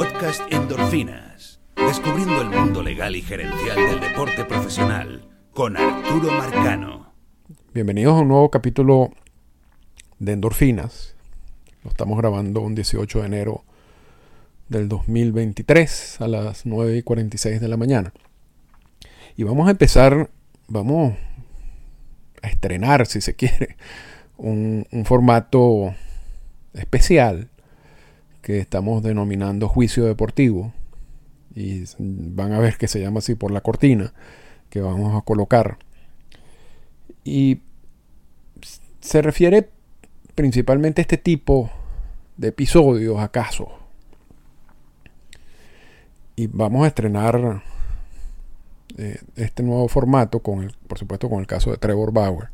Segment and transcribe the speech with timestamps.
[0.00, 1.60] Podcast Endorfinas.
[1.76, 7.12] Descubriendo el mundo legal y gerencial del deporte profesional con Arturo Marcano.
[7.74, 9.10] Bienvenidos a un nuevo capítulo
[10.18, 11.14] de Endorfinas.
[11.84, 13.62] Lo estamos grabando un 18 de enero
[14.70, 18.14] del 2023 a las 9 y 46 de la mañana.
[19.36, 20.30] Y vamos a empezar,
[20.66, 21.12] vamos
[22.40, 23.76] a estrenar, si se quiere,
[24.38, 25.94] un, un formato
[26.72, 27.50] especial
[28.42, 30.72] que estamos denominando juicio deportivo.
[31.54, 34.12] Y van a ver que se llama así por la cortina
[34.68, 35.78] que vamos a colocar.
[37.24, 37.60] Y
[39.00, 39.68] se refiere
[40.34, 41.70] principalmente a este tipo
[42.36, 43.68] de episodios, acaso.
[46.36, 47.62] Y vamos a estrenar
[48.96, 52.48] eh, este nuevo formato, con el, por supuesto con el caso de Trevor Bauer.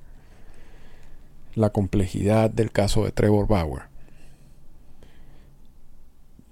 [1.54, 3.95] La complejidad del caso de Trevor Bauer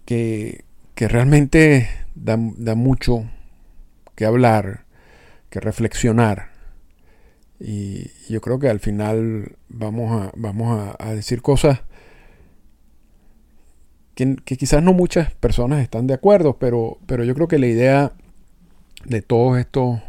[0.05, 0.65] que,
[0.97, 3.25] realmente da, mucho
[4.15, 4.85] que hablar,
[5.51, 6.51] que reflexionar.
[7.61, 11.81] Y yo creo que al final vamos a, vamos a, decir cosas
[14.15, 18.13] que, quizás no muchas personas están de acuerdo, pero, pero yo creo que la idea
[19.05, 20.01] de todos estos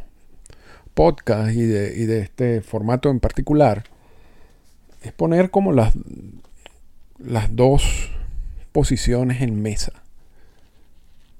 [0.94, 3.84] podcasts y de, y de este formato en particular
[5.02, 5.94] es poner como las,
[7.20, 8.15] las dos
[8.76, 9.94] posiciones en mesa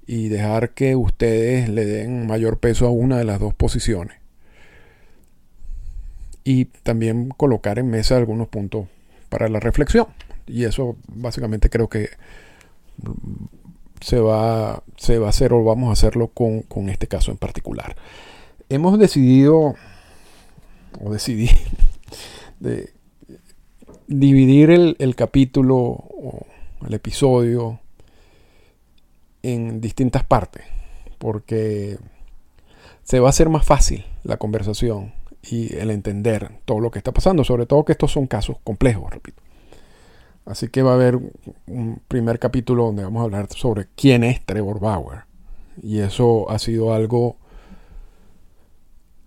[0.08, 4.16] y dejar que ustedes le den mayor peso a una de las dos posiciones.
[6.46, 8.88] Y también colocar en mesa algunos puntos
[9.28, 10.08] para la reflexión.
[10.48, 12.08] Y eso básicamente creo que
[14.00, 17.98] se va, se va a hacer o vamos a hacerlo con, este caso en particular.
[18.70, 19.76] Hemos decidido,
[21.02, 21.50] o decidí,
[22.62, 22.94] de
[24.08, 26.46] dividir el, el capítulo o
[26.88, 27.80] el episodio
[29.44, 30.64] en distintas partes,
[31.18, 31.98] porque
[33.04, 35.14] se va a hacer más fácil la conversación
[35.44, 39.12] y el entender todo lo que está pasando, sobre todo que estos son casos complejos,
[39.12, 39.42] repito.
[40.46, 41.20] Así que va a haber
[41.68, 45.24] un primer capítulo donde vamos a hablar sobre quién es Trevor Bauer.
[45.82, 47.38] Y eso ha sido algo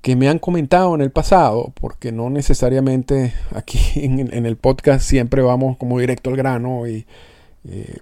[0.01, 5.43] que me han comentado en el pasado, porque no necesariamente aquí en, el podcast siempre
[5.43, 7.07] vamos como directo al grano y
[7.67, 7.99] eh,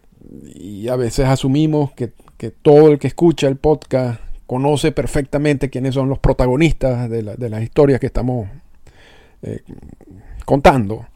[0.55, 2.13] y a veces asumimos que,
[2.63, 8.01] todo el que escucha el podcast conoce perfectamente quiénes son los protagonistas de, las historias
[8.01, 8.49] que estamos
[9.43, 9.61] eh,
[10.45, 11.07] contando.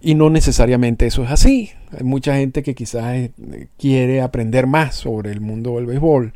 [0.00, 1.70] Y no necesariamente eso es así.
[1.96, 3.32] Hay mucha gente que quizás eh,
[3.78, 6.32] quiere aprender más sobre el mundo del béisbol.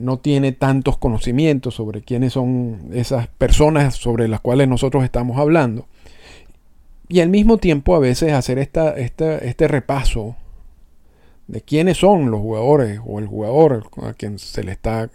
[0.00, 5.86] no tiene tantos conocimientos sobre quiénes son esas personas sobre las cuales nosotros estamos hablando.
[7.10, 10.36] Y al mismo tiempo a veces hacer esta, este repaso
[11.48, 15.10] de quiénes son los jugadores o el jugador a quien se le está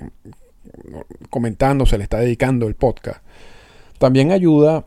[1.30, 3.24] comentando, se le está dedicando el podcast,
[3.98, 4.84] también ayuda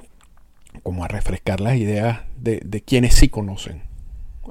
[0.82, 3.80] como a refrescar las ideas de, de quienes sí conocen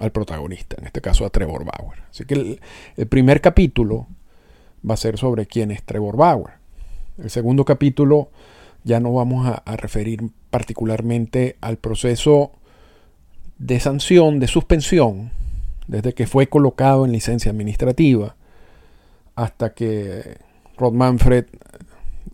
[0.01, 1.99] al protagonista, en este caso a Trevor Bauer.
[2.09, 2.59] Así que
[2.97, 4.07] el primer capítulo
[4.87, 6.53] va a ser sobre quién es Trevor Bauer.
[7.19, 8.31] El segundo capítulo
[8.87, 12.53] ya no vamos a, referir particularmente al proceso
[13.59, 15.31] de sanción, de suspensión,
[15.87, 18.35] desde que fue colocado en licencia administrativa
[19.35, 20.37] hasta que
[20.77, 21.45] Rod Manfred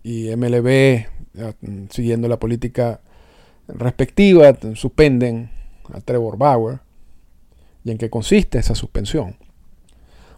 [0.04, 1.08] y MLB,
[1.90, 3.02] siguiendo la política
[3.68, 5.50] respectiva, suspenden
[5.92, 6.80] a Trevor Bauer
[7.84, 9.38] y en qué consiste esa suspensión.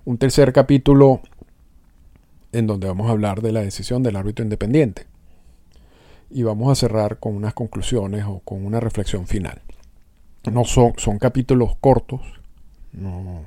[0.05, 1.19] Un tercer capítulo
[2.53, 5.07] en donde vamos a hablar de la decisión del árbitro independiente
[6.29, 9.61] y vamos a cerrar con unas conclusiones o con una reflexión final.
[10.51, 12.21] No son, son capítulos cortos.
[12.91, 13.45] No,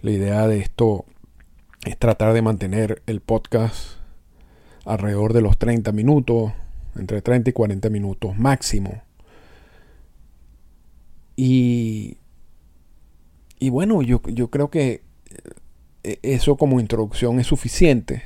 [0.00, 1.04] la idea de esto
[1.84, 3.96] es tratar de mantener el podcast
[4.84, 6.52] alrededor de los 30 minutos,
[6.96, 9.02] entre 30 y 40 minutos máximo.
[11.36, 12.18] Y,
[13.58, 15.02] y bueno, yo, yo creo que
[16.04, 18.22] eh, eso como introducción es suficiente.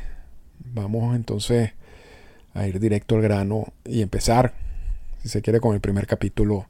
[0.58, 1.72] Vamos entonces
[2.56, 4.54] a ir directo al grano y empezar,
[5.22, 6.66] si se quiere, con el primer capítulo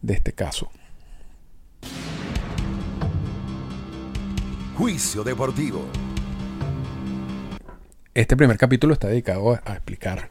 [0.00, 0.70] de este caso.
[4.76, 5.84] Juicio Deportivo.
[8.14, 10.30] Este primer capítulo está dedicado a explicar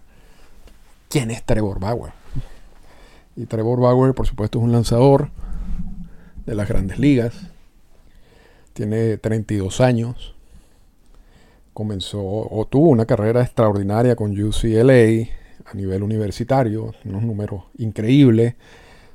[1.09, 2.13] quién es Trevor Bauer.
[3.35, 5.29] Y Trevor Bauer, por supuesto, es un lanzador
[6.45, 7.33] de las grandes ligas.
[8.73, 10.32] Tiene 32 años
[11.73, 15.27] comenzó o tuvo una carrera extraordinaria con UCLA
[15.65, 18.55] a nivel universitario, unos números increíbles.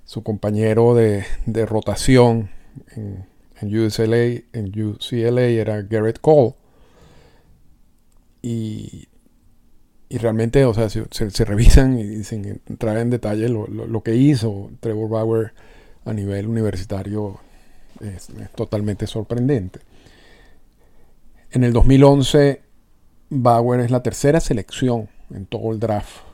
[0.04, 1.24] Su compañero de,
[1.66, 2.50] rotación
[2.96, 3.26] en,
[3.62, 6.54] UCLA, en UCLA era Garrett Cole.
[8.40, 9.08] Y,
[10.08, 14.70] y realmente, o sea, se, revisan y dicen, traen en detalle lo, lo, que hizo
[14.80, 15.52] Trevor Bauer
[16.06, 17.40] a nivel universitario
[18.00, 19.80] es, totalmente sorprendente.
[21.50, 22.60] En el 2011,
[23.30, 26.28] Bauer es la tercera selección en todo el draft.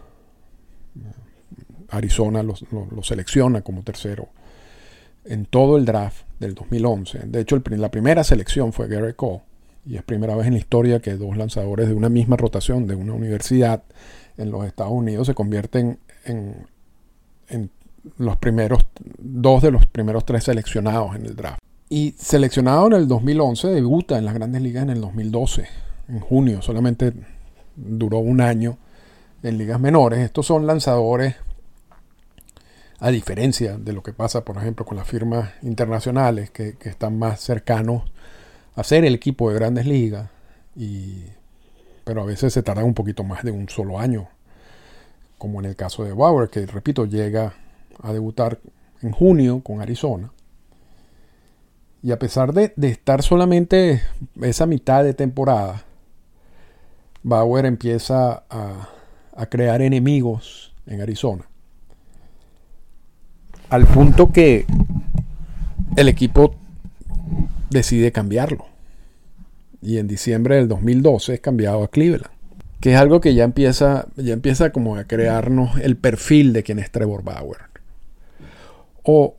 [1.91, 2.57] Arizona lo,
[3.03, 4.29] selecciona como tercero
[5.25, 7.21] en todo el draft del 2011.
[7.27, 9.43] De hecho, la primera selección fue Gary Cole.
[9.87, 12.95] Y es primera vez en la historia que dos lanzadores de una misma rotación de
[12.95, 13.83] una universidad
[14.39, 16.67] en los Estados Unidos se convierten en,
[17.49, 17.71] en
[18.17, 18.87] los primeros,
[19.19, 21.64] dos de los primeros tres seleccionados en el draft.
[21.89, 25.67] Y seleccionado en el 2011, debuta en las grandes ligas en el 2012,
[26.09, 26.63] en junio.
[26.63, 27.13] Solamente
[27.77, 28.79] duró un año
[29.43, 30.21] en ligas menores.
[30.21, 31.37] Estos son lanzadores,
[32.99, 37.41] a diferencia de lo que pasa, por ejemplo, con las firmas internacionales, que, están más
[37.41, 38.05] cercanos
[38.77, 40.31] a ser el equipo de grandes ligas.
[40.75, 41.25] Y,
[42.05, 44.29] pero a veces se tarda un poquito más de un solo año,
[45.37, 47.55] como en el caso de Bauer, que repito, llega
[48.03, 48.59] a debutar
[49.03, 50.33] en junio con Arizona.
[52.05, 54.03] Y a pesar de, estar solamente
[54.43, 55.85] esa mitad de temporada,
[57.23, 58.91] Bauer empieza a,
[59.35, 61.49] a crear enemigos en Arizona.
[63.71, 64.67] Al punto que
[65.97, 66.55] el equipo
[67.71, 68.67] decide cambiarlo.
[69.81, 72.35] Y en diciembre del 2012 es cambiado a Cleveland.
[72.81, 76.81] Que es algo que ya empieza, ya empieza como a crearnos el perfil de quien
[76.81, 77.61] es Trevor Bauer.
[79.05, 79.37] O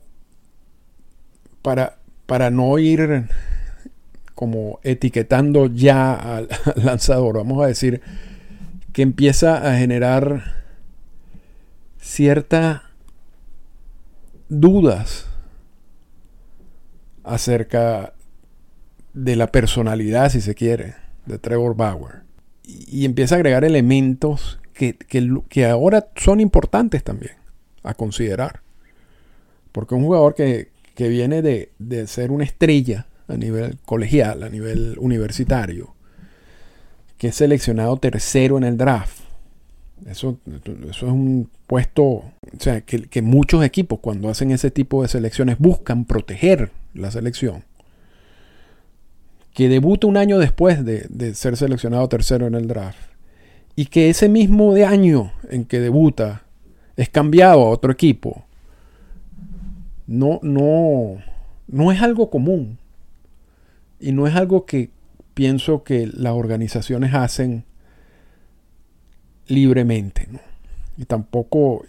[1.62, 3.28] para, para no ir
[4.34, 8.02] como etiquetando ya al, lanzador, vamos a decir
[8.92, 10.54] que empieza a generar
[11.98, 12.82] ciertas
[14.48, 15.26] dudas
[17.24, 18.14] acerca
[19.12, 20.94] de la personalidad, si se quiere,
[21.24, 22.22] de Trevor Bauer.
[22.64, 27.34] Y, empieza a agregar elementos que, que, ahora son importantes también
[27.82, 28.60] a considerar.
[29.72, 34.96] Porque un jugador que, que viene de, ser una estrella a nivel colegial, a nivel
[34.98, 35.94] universitario,
[37.18, 39.20] que es seleccionado tercero en el draft.
[40.06, 45.08] Eso, eso es un puesto, o sea, que, muchos equipos cuando hacen ese tipo de
[45.08, 47.62] selecciones buscan proteger la selección.
[49.52, 52.98] Que debuta un año después de, de ser seleccionado tercero en el draft.
[53.74, 56.42] Y que ese mismo de año en que debuta
[56.96, 58.45] es cambiado a otro equipo
[60.06, 61.16] no, no,
[61.66, 62.78] no es algo común.
[63.98, 64.90] Y no es algo que
[65.34, 67.64] pienso que las organizaciones hacen
[69.48, 70.28] libremente.
[70.96, 71.84] Y tampoco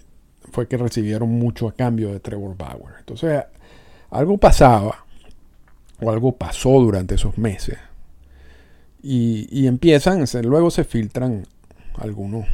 [0.52, 2.96] fue que recibieron mucho a cambio de Trevor Bauer.
[3.00, 3.44] Entonces,
[4.10, 5.06] algo pasaba,
[6.02, 7.78] o algo pasó durante esos meses.
[9.02, 11.46] Y, y empiezan, luego se filtran
[11.98, 12.46] algunos,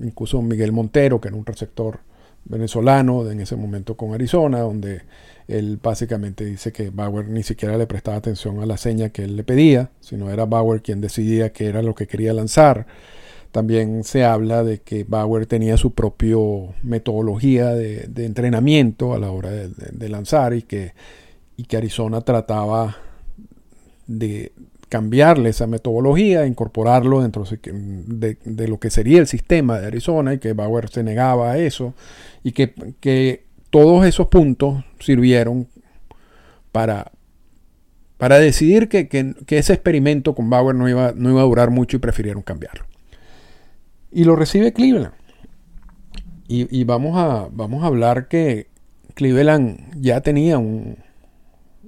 [0.00, 2.00] incluso Miguel Montero, que era un receptor
[2.44, 5.02] venezolano en ese momento con Arizona, donde
[5.48, 9.36] él básicamente dice que Bauer ni siquiera le prestaba atención a la seña que él
[9.36, 12.86] le pedía, sino era Bauer quien decidía qué era lo que quería lanzar.
[13.50, 16.36] También se habla de que Bauer tenía su propia
[16.82, 20.94] metodología de, entrenamiento a la hora de, lanzar y que,
[21.56, 22.96] y que Arizona trataba
[24.06, 24.52] de
[24.92, 30.52] cambiarle esa metodología, incorporarlo dentro de, lo que sería el sistema de Arizona y que
[30.52, 31.94] Bauer se negaba a eso
[32.44, 35.66] y que, todos esos puntos sirvieron
[36.72, 37.10] para,
[38.18, 42.00] para decidir que, ese experimento con Bauer no iba, no iba a durar mucho y
[42.00, 42.84] prefirieron cambiarlo.
[44.10, 45.14] Y lo recibe Cleveland.
[46.48, 48.66] Y, vamos, a, vamos a hablar que
[49.14, 50.98] Cleveland ya tenía un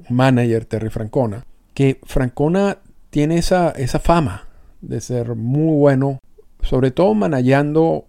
[0.09, 1.45] manager, Terry Francona,
[1.75, 2.79] que Francona
[3.15, 4.49] tiene esa, esa fama
[4.81, 6.19] de ser muy bueno,
[6.63, 8.07] sobre todo manejando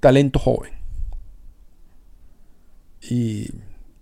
[0.00, 0.72] talento joven.
[3.02, 3.50] Y,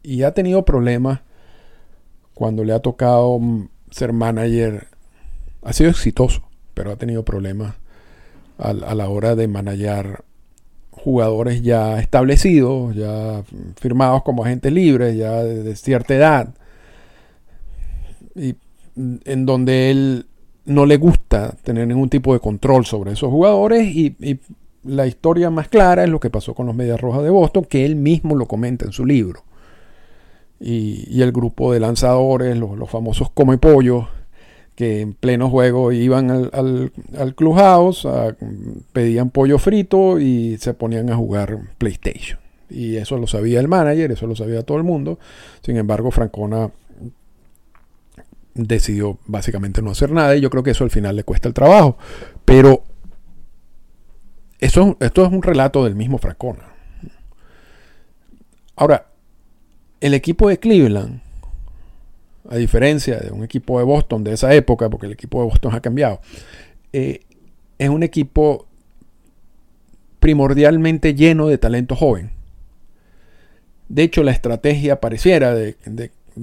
[0.04, 1.22] y, ha tenido problemas
[2.34, 3.40] cuando le ha tocado
[3.90, 4.86] ser manager.
[5.64, 7.74] Ha sido exitoso, pero ha tenido problemas
[8.58, 10.22] a, la hora de manejar
[10.92, 13.42] jugadores ya establecidos, ya
[13.74, 16.54] firmados como agentes libres, ya de, de cierta edad.
[18.36, 18.54] Y
[18.96, 20.26] en donde él
[20.64, 24.16] no le gusta tener ningún tipo de control sobre esos jugadores y,
[24.82, 27.84] la historia más clara es lo que pasó con los Medias Rojas de Boston, que
[27.84, 29.44] él mismo lo comenta en su libro.
[30.58, 34.06] Y, el grupo de lanzadores, los, famosos come pollos,
[34.74, 38.08] que en pleno juego iban al, al, clubhouse,
[38.94, 42.38] pedían pollo frito y se ponían a jugar PlayStation.
[42.70, 45.18] Y eso lo sabía el manager, eso lo sabía todo el mundo.
[45.62, 46.70] Sin embargo, Francona
[48.54, 51.54] decidió básicamente no hacer nada y yo creo que eso al final le cuesta el
[51.54, 51.96] trabajo.
[52.44, 52.84] Pero
[54.58, 56.64] eso, esto es un relato del mismo Francona.
[58.76, 59.06] Ahora,
[60.00, 61.20] el equipo de Cleveland,
[62.48, 65.74] a diferencia de un equipo de Boston de esa época, porque el equipo de Boston
[65.74, 66.20] ha cambiado,
[66.92, 67.20] eh,
[67.78, 68.66] es un equipo
[70.18, 72.30] primordialmente lleno de talento joven.
[73.88, 75.76] De hecho, la estrategia pareciera de,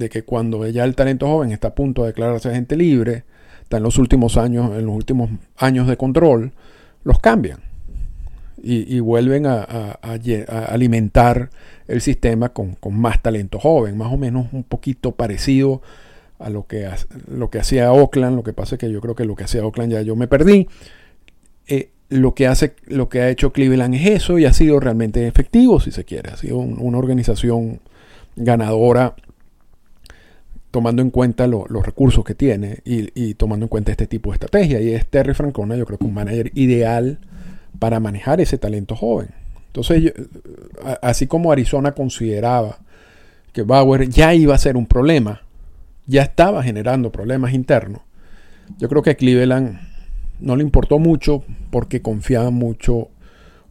[0.09, 3.23] que cuando ya el talento joven está a punto de declararse agente libre,
[3.61, 6.51] está en los últimos años, en los últimos años de control,
[7.03, 7.59] los cambian
[8.61, 11.49] y, vuelven a, alimentar
[11.87, 15.81] el sistema con, más talento joven, más o menos un poquito parecido
[16.39, 16.89] a lo que,
[17.27, 18.35] lo que hacía Oakland.
[18.35, 20.27] Lo que pasa es que yo creo que lo que hacía Oakland ya yo me
[20.27, 20.67] perdí.
[21.67, 25.27] Eh, lo que, hace, lo que ha hecho Cleveland es eso y ha sido realmente
[25.27, 26.31] efectivo, si se quiere.
[26.31, 27.79] Ha sido una organización
[28.35, 29.15] ganadora
[30.77, 34.79] tomando en cuenta los recursos que tiene y, tomando en cuenta este tipo de estrategia.
[34.79, 37.17] Y es Terry Francona, yo creo que un manager ideal
[37.79, 39.29] para manejar ese talento joven.
[39.65, 40.13] Entonces,
[41.01, 42.77] así como Arizona consideraba
[43.53, 45.41] que Bauer ya iba a ser un problema,
[46.05, 48.03] ya estaba generando problemas internos,
[48.77, 49.79] yo creo que Cleveland
[50.39, 53.09] no le importó mucho porque confiaban mucho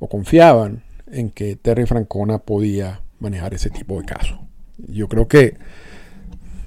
[0.00, 4.40] o confiaban en que Terry Francona podía manejar ese tipo de casos.
[4.88, 5.56] Yo creo que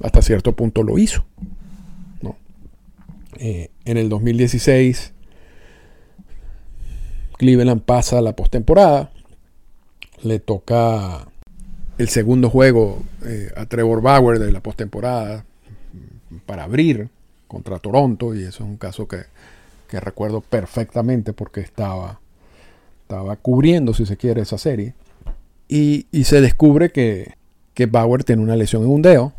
[0.02, 1.26] hasta cierto punto lo hizo.
[3.42, 5.14] Eh, en el 2016,
[7.38, 9.12] Cleveland pasa la postemporada.
[10.24, 11.28] Le toca
[11.98, 15.46] el segundo juego eh, a Trevor Bauer de la postemporada
[16.46, 17.10] para abrir
[17.48, 18.36] contra Toronto.
[18.36, 19.20] Y eso es un caso que
[19.90, 22.22] que recuerdo perfectamente porque estaba,
[23.02, 24.94] estaba cubriendo, si se quiere, esa serie.
[25.68, 27.34] Y, se descubre que,
[27.74, 29.34] que Bauer tiene una lesión en un dedo,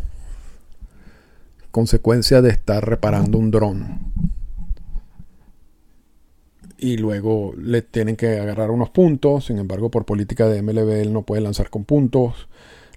[1.71, 4.13] consecuencia de estar reparando un dron.
[6.79, 11.13] Y luego le tienen que agarrar unos puntos, sin embargo, por política de MLB él
[11.13, 12.49] no puede lanzar con puntos,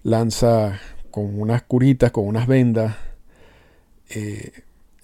[0.04, 0.80] lanza
[1.12, 2.96] con unas curitas, con unas vendas.
[4.10, 4.52] Eh,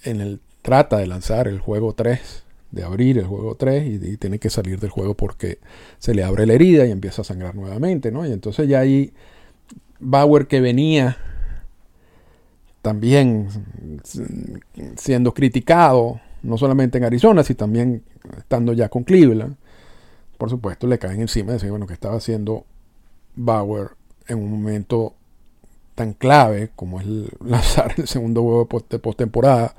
[0.03, 4.39] en el trata de lanzar el juego 3, de abrir el juego 3 y, tiene
[4.39, 5.59] que salir del juego porque
[5.97, 8.25] se le abre la herida y empieza a sangrar nuevamente, ¿no?
[8.25, 9.13] Y entonces ya ahí
[9.99, 11.17] Bauer que venía
[12.81, 13.48] también
[14.95, 18.03] siendo criticado, no solamente en Arizona, sino también
[18.38, 19.55] estando ya con Cleveland,
[20.38, 22.65] por supuesto le caen encima y decir, bueno, que estaba haciendo
[23.36, 23.89] Bauer
[24.27, 25.15] en un momento
[25.95, 27.07] tan clave como es
[27.45, 29.75] lanzar el segundo juego de postemporada.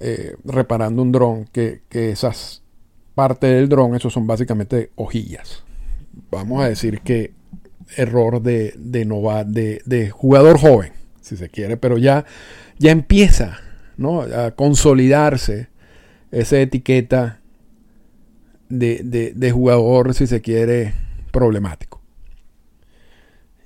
[0.00, 2.62] Eh, reparando un dron, que, esas
[3.14, 5.64] partes del dron, esos son básicamente hojillas.
[6.30, 7.32] Vamos a decir que
[7.96, 10.92] error de, de, de, jugador joven,
[11.28, 12.24] si se quiere, pero ya,
[12.78, 13.58] ya empieza
[13.96, 14.22] ¿no?
[14.22, 15.68] a consolidarse
[16.30, 17.40] esa etiqueta
[18.68, 20.94] de, de, jugador, si se quiere,
[21.30, 22.02] problemático.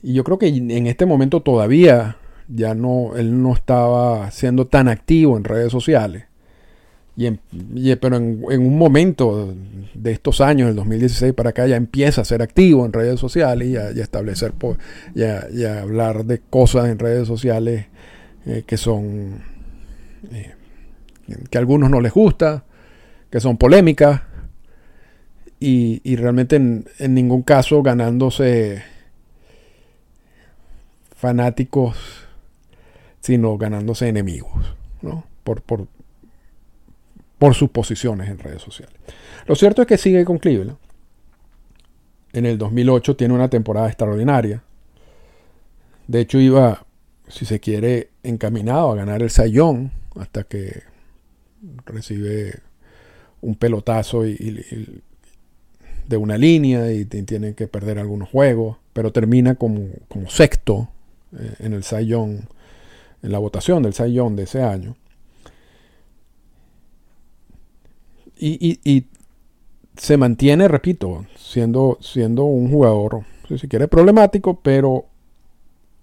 [0.03, 2.17] Y yo creo que en este momento todavía
[2.49, 6.25] ya no, él no estaba siendo tan activo en redes sociales.
[7.17, 7.31] Y,
[7.97, 9.55] pero en, un momento
[9.95, 13.69] de estos años, del 2016 para acá, ya empieza a ser activo en redes sociales
[13.69, 14.55] y a, establecer,
[15.15, 17.87] y a, hablar de cosas en redes sociales
[18.47, 19.43] eh, que son,
[20.33, 20.55] eh,
[21.51, 22.65] que a algunos no les gusta,
[23.31, 24.23] que son polémicas
[25.61, 28.83] y, realmente en, en, ningún caso ganándose
[31.15, 32.23] fanáticos
[33.23, 35.25] sino ganándose enemigos, ¿no?
[35.45, 35.87] Por, por,
[37.43, 38.95] por sus posiciones en redes sociales.
[39.49, 40.79] Lo cierto es que sigue con Cleveland.
[42.33, 44.63] En el 2008 tiene una temporada extraordinaria.
[46.07, 46.87] De hecho, iba,
[47.27, 50.85] si se quiere, encaminado a ganar el Sayón hasta que
[51.85, 52.61] recibe
[53.41, 60.31] un pelotazo de una línea y tiene que perder algunos juegos, pero termina como, como
[60.31, 60.91] sexto
[61.37, 62.49] eh, en el Sayón
[63.21, 64.95] en la votación del Sayón de ese año.
[68.45, 69.07] Y,
[69.97, 73.25] se mantiene, repito, siendo, siendo un jugador,
[73.57, 75.05] si quiere, problemático, pero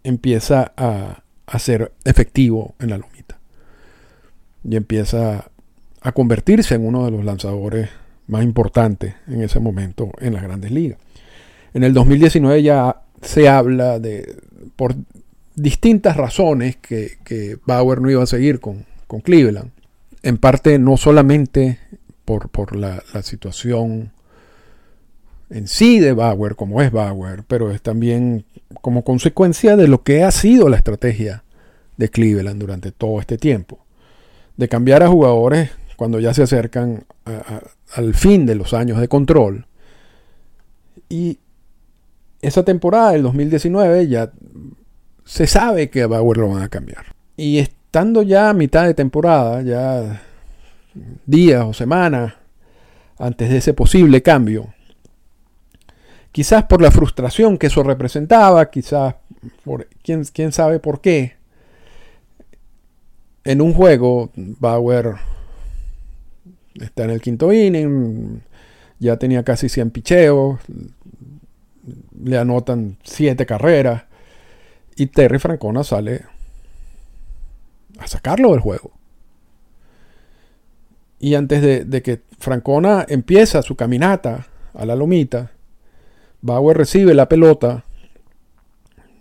[0.04, 3.40] empieza a, a ser efectivo en la lomita.
[4.64, 5.50] Y empieza
[6.02, 7.90] a convertirse en uno de los lanzadores
[8.28, 11.00] más importantes en ese momento en las grandes ligas.
[11.74, 14.38] En el 2019 ya se habla de,
[14.76, 14.96] por
[15.56, 18.86] distintas razones que, Bauer no iba a seguir con,
[19.24, 19.72] Cleveland.
[20.22, 21.80] En parte no solamente
[22.38, 24.12] por, la, situación
[25.50, 28.46] en sí de Bauer, como es Bauer, pero es también
[28.82, 31.44] como consecuencia de lo que ha sido la estrategia
[31.98, 33.80] de Cleveland durante todo este tiempo.
[34.58, 37.06] de cambiar a jugadores cuando ya se acercan
[37.94, 39.66] al fin de los años de control.
[41.08, 41.40] Y
[42.42, 44.32] esa temporada, el 2019, ya
[45.24, 47.06] se sabe que a Bauer lo van a cambiar.
[47.38, 50.22] Y estando ya a mitad de temporada, ya
[51.26, 52.34] días o semanas
[53.18, 54.74] antes de ese posible cambio,
[56.32, 59.16] quizás por la frustración que eso representaba, quizás
[59.64, 61.36] por quién, quién sabe por qué,
[63.44, 65.16] en un juego Bauer
[66.76, 68.42] está en el quinto inning,
[69.00, 70.60] ya tenía casi 100 picheos,
[72.24, 74.04] le anotan 7 carreras
[74.96, 76.26] y Terry Francona sale
[77.98, 78.99] a sacarlo del juego.
[81.20, 85.52] Y antes de, que Francona empieza su caminata a la lomita,
[86.42, 87.84] Bauer recibe la pelota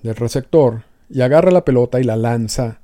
[0.02, 2.80] del receptor y agarra la pelota y la lanza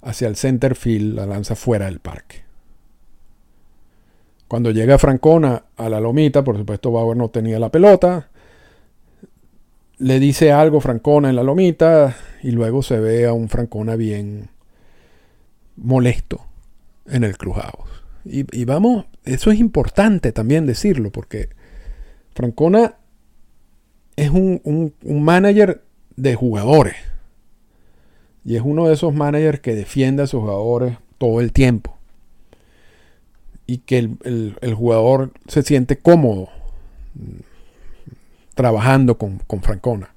[0.00, 2.42] hacia el center field, la lanza fuera del parque.
[4.48, 8.30] Cuando llega Francona a la lomita, por supuesto Bauer no tenía la pelota,
[9.98, 14.48] le dice algo Francona en la lomita y luego se ve a un Francona bien
[15.76, 16.40] molesto
[17.06, 17.99] en el clubhouse.
[18.24, 21.48] Y, vamos, eso es importante también decirlo porque
[22.34, 22.96] Francona
[24.16, 25.82] es un, un, manager
[26.16, 26.96] de jugadores.
[28.44, 31.96] Y es uno de esos managers que defiende a sus jugadores todo el tiempo.
[33.66, 36.48] Y que el, jugador se siente cómodo
[38.54, 40.12] trabajando con, con, Francona.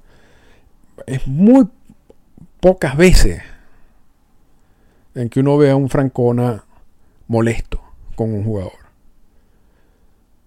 [1.06, 1.68] Es muy
[2.60, 3.42] pocas veces
[5.16, 6.66] en que uno ve a un Francona
[7.28, 7.83] molesto
[8.14, 8.74] con un jugador.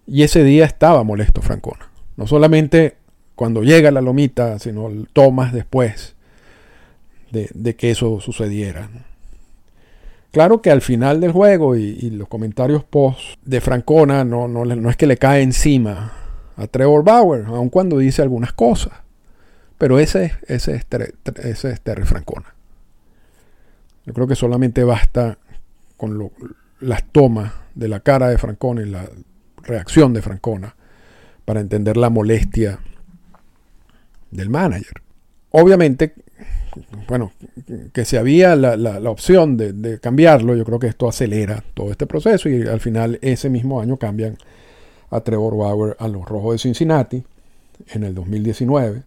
[0.06, 1.90] Y ese día estaba molesto Francona.
[2.16, 2.96] No solamente
[3.34, 6.16] cuando llega la lomita, sino tomas después
[7.30, 8.88] de, que eso sucediera.
[10.32, 14.96] Claro que al final del juego y, los comentarios post de Francona no, no, es
[14.96, 16.12] que le cae encima
[16.56, 18.92] a Trevor Bauer, aun cuando dice algunas cosas.
[19.76, 20.86] Pero ese, ese, es,
[21.44, 22.54] ese es Terry Francona.
[24.06, 25.36] Yo creo que solamente basta
[25.98, 26.30] con
[26.80, 29.08] las tomas de la cara de Francona y la
[29.62, 30.74] reacción de Francona
[31.44, 32.80] para entender la molestia
[34.32, 35.02] del manager.
[35.50, 36.14] Obviamente
[37.08, 37.32] bueno,
[37.92, 42.48] que si había la, opción de, cambiarlo, yo creo que esto acelera todo este proceso
[42.48, 44.36] y al final ese mismo año cambian
[45.10, 47.22] a Trevor Bauer a los Rojos de Cincinnati
[47.88, 49.02] en el 2019.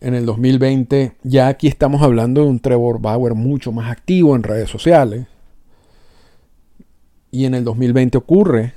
[0.00, 4.42] En el 2020 ya aquí estamos hablando de un Trevor Bauer mucho más activo en
[4.42, 5.26] redes sociales.
[7.30, 8.74] Y en el 2020 ocurre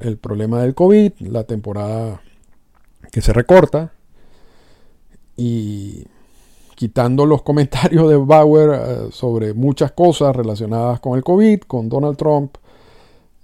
[0.00, 2.20] el problema del COVID, la temporada
[3.10, 3.92] que se recorta.
[5.36, 6.04] Y
[6.74, 12.16] quitando los comentarios de Bauer eh, sobre muchas cosas relacionadas con el COVID, con Donald
[12.16, 12.56] Trump,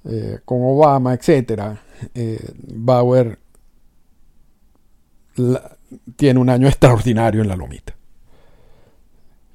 [0.05, 1.77] eh, con Obama, etc.,
[2.15, 3.39] eh, Bauer
[6.17, 7.95] tiene un año extraordinario en la lomita.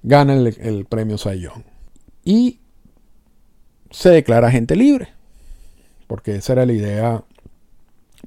[0.01, 1.63] Gana el, premio Sayón.
[2.25, 2.59] Y
[3.93, 5.09] se declara gente libre,
[6.07, 7.23] porque esa era la idea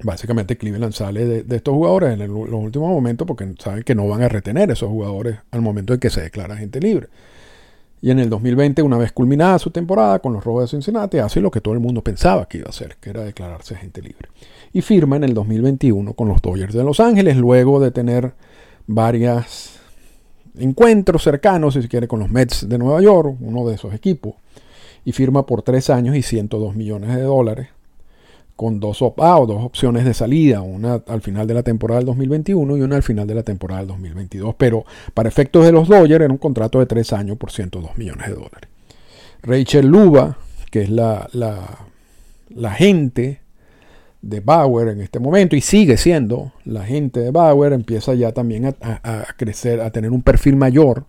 [0.01, 4.21] básicamente Cleveland sale de, estos jugadores en los últimos momentos porque saben que no van
[4.21, 7.07] a retener esos jugadores al momento en que se declara gente libre.
[7.99, 11.41] Y en el 2020, una vez culminada su temporada con los Rojos de Cincinnati, hace
[11.41, 14.29] lo que todo el mundo pensaba que iba a hacer, que era declararse gente libre.
[14.71, 18.33] Y firma en el 2021 con los Dodgers de Los Ángeles, luego de tener
[18.85, 19.79] varios
[20.59, 24.35] encuentros cercanos, si se quiere, con los Mets de Nueva York, uno de esos equipos.
[25.07, 27.69] Y firma por tres años y 102 millones de dólares
[28.57, 32.81] con dos dos opciones de salida, una al final de la temporada del 2021 y
[32.81, 34.55] una al final de la temporada del 2022.
[34.57, 38.27] Pero para efectos de los Dodgers era un contrato de tres años por 102 millones
[38.27, 38.69] de dólares.
[39.43, 40.39] Rachel Luba,
[40.71, 43.39] que es la, la, gente
[44.21, 48.65] de Bauer en este momento y sigue siendo la gente de Bauer, empieza ya también
[48.65, 51.05] a, a crecer, a tener un perfil mayor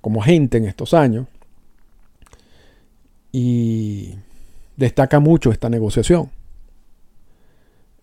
[0.00, 1.26] como gente en estos años.
[3.36, 4.14] Y
[4.76, 6.30] destaca mucho esta negociación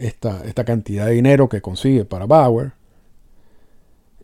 [0.02, 2.74] esta, esta cantidad de dinero que consigue para Bauer.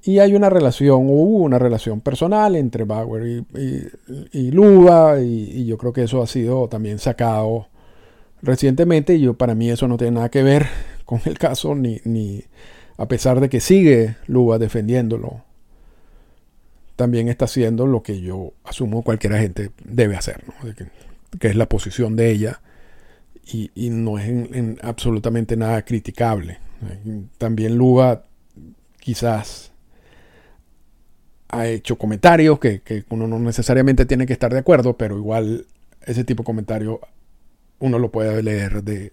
[0.03, 3.87] Y hay una relación, hubo una relación personal entre Bauer y,
[4.31, 7.67] y, Luba, y, yo creo que eso ha sido también sacado
[8.41, 10.67] recientemente, y yo, para mí eso no tiene nada que ver
[11.05, 12.43] con el caso, ni, ni
[12.97, 15.43] a pesar de que sigue Luba defendiéndolo,
[16.97, 20.43] también está haciendo lo que yo asumo cualquier gente debe hacer,
[21.39, 22.59] que, es la posición de ella
[23.45, 26.57] y, no es en, absolutamente nada criticable.
[27.37, 28.23] También Luba
[28.99, 29.71] quizás
[31.49, 35.67] ha hecho comentarios que, uno no necesariamente tiene que estar de acuerdo, pero igual
[36.01, 36.99] ese tipo de comentario
[37.79, 39.11] uno lo puede leer de,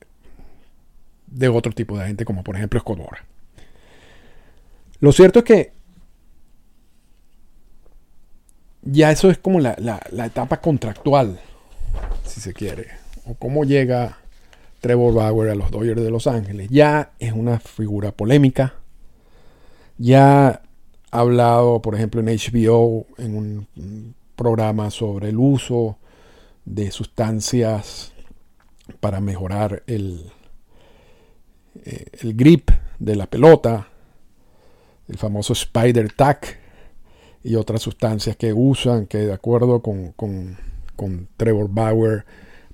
[1.27, 3.27] de otro tipo de gente, como por ejemplo Escodora.
[5.01, 5.84] Lo cierto es que
[8.85, 11.41] ya eso es como la, la, etapa contractual,
[12.25, 12.89] si se quiere,
[13.27, 14.19] o cómo llega
[14.81, 16.69] Trevor Bauer a los Dodgers de Los Ángeles.
[16.71, 18.75] Ya es una figura polémica.
[19.97, 20.63] Ya
[21.11, 25.97] ha hablado, por ejemplo, en HBO, en un programa sobre el uso
[26.65, 28.13] de sustancias
[29.01, 30.31] para mejorar el,
[31.85, 33.89] eh, el grip de la pelota,
[35.09, 36.64] el famoso Spider Tack
[37.45, 40.57] y otras sustancias que usan, que de acuerdo con, con,
[41.37, 42.25] Trevor Bauer,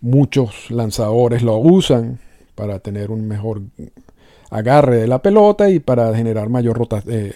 [0.00, 2.20] muchos lanzadores lo usan
[2.54, 3.62] para tener un mejor
[4.50, 7.34] agarre de la pelota y para generar mayor eh,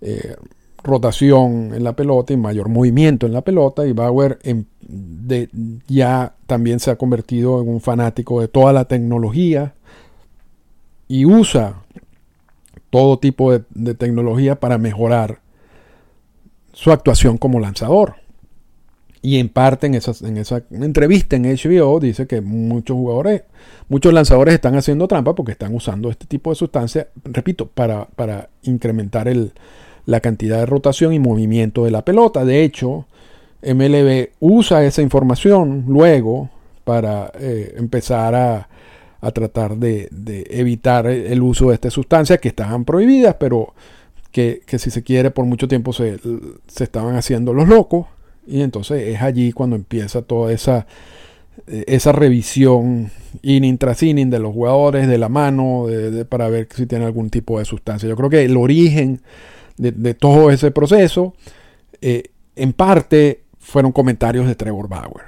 [0.00, 0.36] eh,
[0.84, 3.86] rotación en la pelota y mayor movimiento en la pelota.
[3.86, 4.38] Y Bauer
[4.80, 5.48] de,
[5.88, 9.74] ya también se ha convertido en un fanático de toda la tecnología
[11.08, 11.82] y usa
[12.90, 15.39] todo tipo de, tecnología para mejorar
[16.80, 18.14] su actuación como lanzador.
[19.20, 23.42] Y en parte en, en esa entrevista en HBO dice que muchos jugadores,
[23.90, 28.48] muchos lanzadores están haciendo trampa porque están usando este tipo de sustancias, repito, para, para
[28.62, 29.52] incrementar el,
[30.06, 32.46] la cantidad de rotación y movimiento de la pelota.
[32.46, 33.04] De hecho,
[33.62, 36.48] MLB usa esa información luego
[36.84, 38.70] para eh, empezar a,
[39.20, 40.08] a tratar de,
[40.48, 43.74] evitar el uso de estas sustancias que estaban prohibidas, pero
[44.32, 46.18] que, si se quiere por mucho tiempo se,
[46.78, 48.06] estaban haciendo los locos.
[48.46, 50.86] Y entonces es allí cuando empieza toda esa,
[51.66, 53.10] esa revisión
[53.42, 55.86] inning tras de los jugadores, de la mano,
[56.28, 58.08] para ver si tiene algún tipo de sustancia.
[58.08, 59.20] Yo creo que el origen
[59.76, 61.34] de, todo ese proceso,
[62.00, 62.24] eh,
[62.56, 65.26] en parte, fueron comentarios de Trevor Bauer.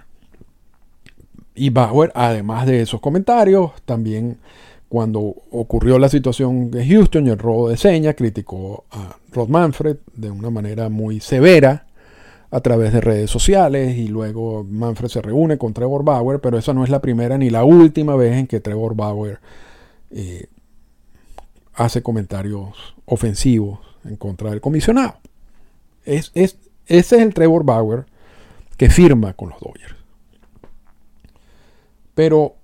[1.54, 4.38] Y Bauer, además de esos comentarios, también
[4.92, 5.20] cuando
[5.52, 10.30] ocurrió la situación de Houston y el robo de señas, criticó a Rod Manfred de
[10.30, 11.86] una manera muy severa
[12.50, 16.74] a través de redes sociales y luego Manfred se reúne con Trevor Bauer, pero esa
[16.74, 19.40] no es la primera ni la última vez en que Trevor Bauer
[20.10, 20.48] eh,
[21.72, 25.14] hace comentarios ofensivos en contra del comisionado.
[26.04, 28.04] Es, ese es el Trevor Bauer
[28.76, 29.96] que firma con los Dodgers.
[32.14, 32.56] Pero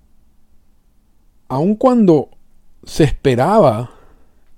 [1.48, 2.30] aun cuando
[2.84, 3.90] se esperaba,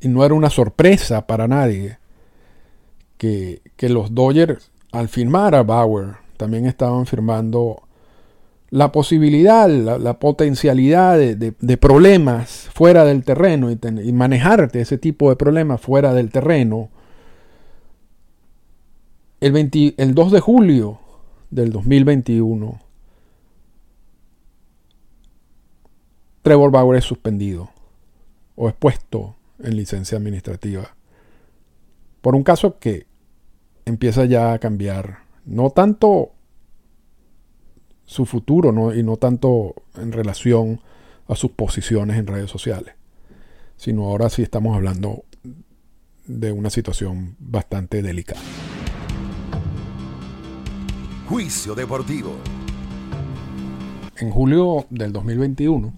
[0.00, 1.98] y no era una sorpresa para nadie,
[3.16, 7.82] que, los Dodgers al firmar a Bauer también estaban firmando
[8.70, 15.36] la posibilidad, la, potencialidad de, problemas fuera del terreno y, y, manejarte ese tipo de
[15.36, 16.88] problemas fuera del terreno.
[19.40, 20.98] El, el 2 de julio
[21.50, 22.80] del 2021,
[26.42, 27.70] Trevor Bauer es suspendido
[28.56, 30.94] o expuesto en licencia administrativa
[32.20, 33.06] por un caso que
[33.86, 36.32] empieza ya a cambiar, no tanto
[38.04, 40.80] su futuro y no tanto en relación
[41.28, 42.94] a sus posiciones en redes sociales,
[43.76, 45.24] sino ahora sí estamos hablando
[46.26, 48.40] de una situación bastante delicada.
[51.28, 52.34] Juicio deportivo.
[54.16, 55.94] En julio del 2021,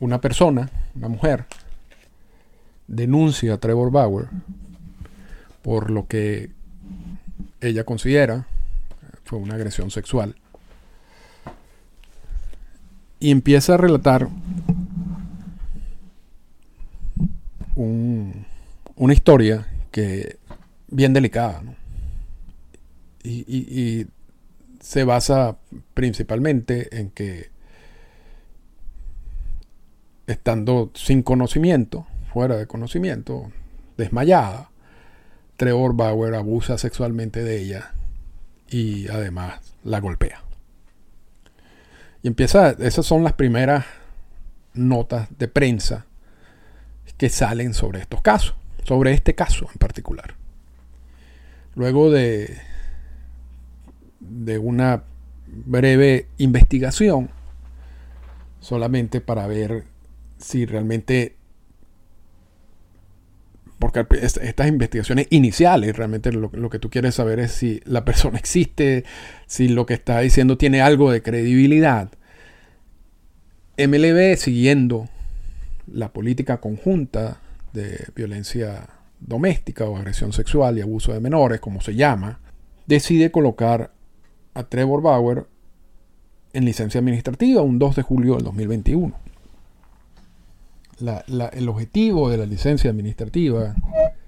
[0.00, 1.46] una persona, una mujer,
[2.86, 4.28] denuncia a Trevor Bauer
[5.62, 6.50] por lo que
[7.60, 8.46] ella considera
[9.24, 10.36] fue una agresión sexual.
[13.18, 14.28] Y empieza a relatar
[17.74, 20.38] una historia que
[20.88, 21.62] bien delicada.
[23.24, 24.06] y
[24.86, 25.58] se basa
[25.94, 27.50] principalmente en que
[30.26, 33.50] estando sin conocimiento, fuera de conocimiento,
[33.96, 34.70] desmayada,
[35.56, 37.92] Trevor Bauer abusa sexualmente de ella
[38.68, 40.42] y además la golpea.
[42.22, 43.86] Y empieza, esas son las primeras
[44.74, 46.06] notas de prensa
[47.16, 50.34] que salen sobre estos casos, sobre este caso en particular.
[51.74, 52.58] Luego de,
[54.20, 55.04] de una
[55.46, 57.30] breve investigación,
[58.60, 59.84] solamente para ver
[60.38, 61.36] si realmente
[63.78, 69.04] porque estas investigaciones iniciales, realmente lo, que tú quieres saber es si la persona existe,
[69.46, 72.10] si lo que está diciendo tiene algo de credibilidad.
[73.76, 75.08] MLB, siguiendo
[75.86, 77.40] la política conjunta
[77.74, 78.88] de violencia
[79.20, 82.40] doméstica o agresión sexual y abuso de menores, como se llama,
[82.86, 83.92] decide colocar
[84.54, 85.46] a Trevor Bauer
[86.54, 89.25] en licencia administrativa un 2 de julio del 2021.
[91.00, 93.74] El objetivo de la licencia administrativa,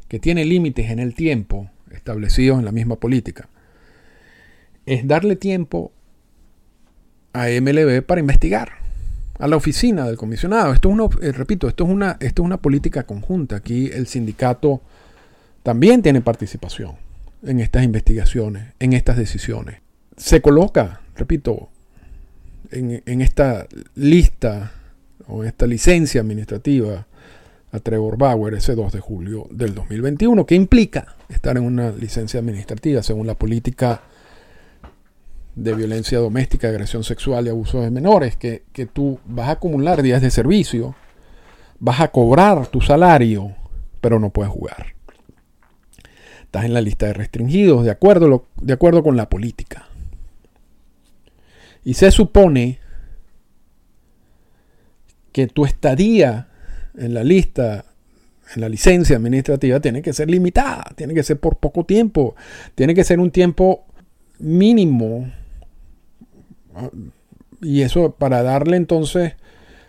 [0.09, 3.48] que tiene límites en el tiempo establecidos en la misma política,
[4.87, 5.92] es darle tiempo
[7.33, 8.72] a MLB para investigar,
[9.38, 10.72] a la oficina del comisionado.
[10.72, 13.57] Esto es una, eh, repito, esto es una, esto es una política conjunta.
[13.57, 14.83] Aquí el sindicato
[15.62, 16.96] también tiene participación
[17.42, 19.81] en estas investigaciones, en estas decisiones.
[20.16, 21.70] Se coloca, repito,
[22.70, 24.72] en, esta lista
[25.29, 27.07] o esta licencia administrativa
[27.71, 32.41] a Trevor Bauer ese 2 de julio del 2021, que implica estar en una licencia
[32.41, 34.03] administrativa según la política
[35.55, 40.03] de violencia doméstica, agresión sexual y abuso de menores, que, que tú vas a acumular
[40.03, 40.95] días de servicio,
[41.79, 43.55] vas a cobrar tu salario,
[44.01, 44.95] pero no puedes jugar.
[46.43, 49.87] Estás en la lista de restringidos de acuerdo, de acuerdo con la política.
[51.85, 52.79] Y se supone
[55.38, 56.48] que tu estadía
[56.96, 57.85] en la lista,
[58.57, 62.35] en la licencia administrativa, tiene que ser limitada, tiene que ser por poco tiempo,
[62.74, 63.85] tiene que ser un tiempo
[64.40, 65.31] mínimo.
[67.62, 69.35] Y eso para darle entonces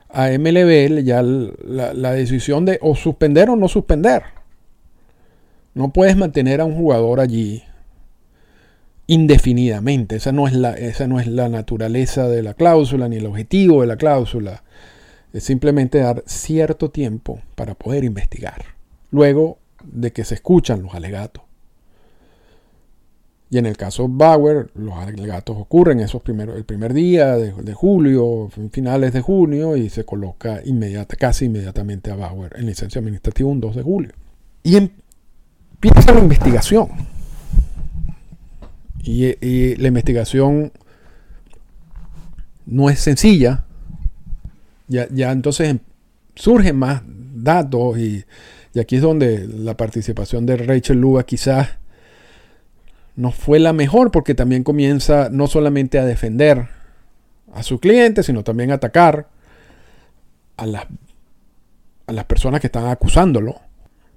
[0.08, 4.22] a MLB ya la, la decisión de o suspender o no suspender.
[5.74, 7.64] No puedes mantener a un jugador allí
[9.08, 10.18] indefinidamente.
[10.18, 13.82] Esa no, es la, esa no es la naturaleza de la cláusula ni el objetivo
[13.82, 14.62] de la cláusula.
[15.34, 18.64] Es simplemente dar cierto tiempo para poder investigar.
[19.12, 21.44] Luego de que se escuchan los alegatos.
[23.52, 28.50] Y en el caso Bauer, los alegatos ocurren esos primeros, el primer día de, julio,
[28.72, 33.60] finales de junio, y se coloca inmediata, casi inmediatamente a Bauer en licencia administrativa un
[33.60, 34.12] 2 de julio.
[34.62, 36.90] Y empieza la investigación.
[39.02, 40.72] Y, la investigación
[42.68, 43.66] no es sencilla.
[44.90, 45.78] Ya, ya entonces
[46.36, 48.26] surgen más datos y,
[48.80, 51.78] aquí es donde la participación de Rachel Luga quizás
[53.16, 56.68] no fue la mejor porque también comienza no solamente a defender
[57.54, 59.28] a su cliente, sino también a atacar
[60.58, 60.86] a las,
[62.08, 63.62] a las personas que están acusándolo.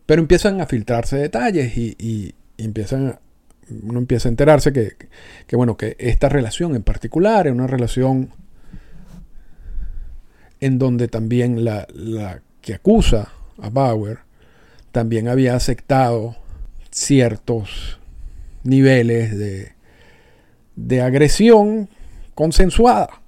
[0.07, 3.19] Pero empiezan a filtrarse detalles y, y empiezan
[3.83, 8.31] uno empieza a enterarse que, bueno, que esta relación en particular es una relación
[10.63, 11.87] en donde también la,
[12.61, 13.29] que acusa
[13.61, 14.21] a Bauer
[14.93, 16.37] también había aceptado
[16.91, 17.99] ciertos
[18.63, 19.73] niveles de,
[20.77, 21.89] de agresión
[22.35, 23.21] consensuada.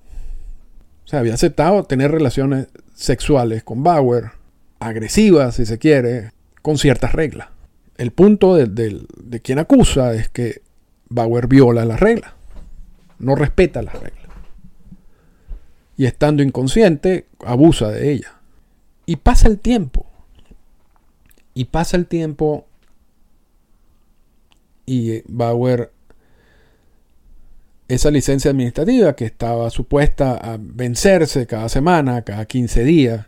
[1.04, 4.30] O sea, había aceptado tener relaciones sexuales con Bauer,
[4.78, 6.30] agresivas si se quiere,
[6.62, 7.48] con ciertas reglas
[7.96, 10.62] el punto de, quien acusa es que
[11.08, 12.34] Bauer viola la regla,
[13.18, 14.23] no respeta la regla.
[15.96, 18.40] Y estando inconsciente, abusa de ella.
[19.06, 20.06] Y pasa el tiempo.
[21.54, 22.66] Y pasa el tiempo
[24.86, 25.92] y Bauer,
[27.88, 33.26] esa licencia administrativa que estaba supuesta a vencerse cada semana, cada 15 días,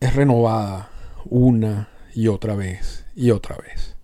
[0.00, 0.90] es renovada
[1.26, 3.96] una y otra vez y otra vez.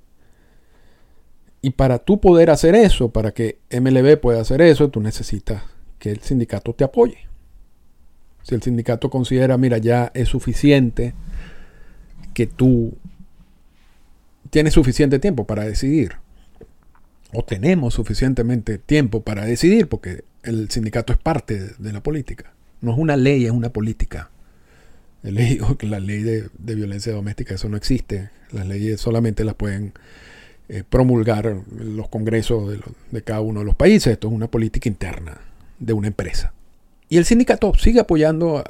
[1.61, 5.63] Y para tú poder hacer eso, para que MLB pueda hacer eso, tú necesitas
[5.99, 7.29] que el sindicato te apoye.
[8.43, 11.15] Si el sindicato considera, mira, ya es suficiente
[12.33, 12.97] que tú
[14.51, 16.13] tienes suficiente tiempo para decidir,
[17.35, 22.55] o tenemos suficientemente tiempo para decidir, porque el sindicato es parte de la política.
[22.81, 24.31] No es una ley, es una política.
[25.23, 28.31] La ley de, violencia doméstica, eso no existe.
[28.53, 29.93] Las leyes solamente las pueden
[30.69, 32.79] eh, promulgar los congresos
[33.11, 34.13] de, cada uno de los países.
[34.13, 35.48] Esto es una política interna
[35.79, 36.53] de una empresa.
[37.11, 38.63] Y el sindicato sigue apoyando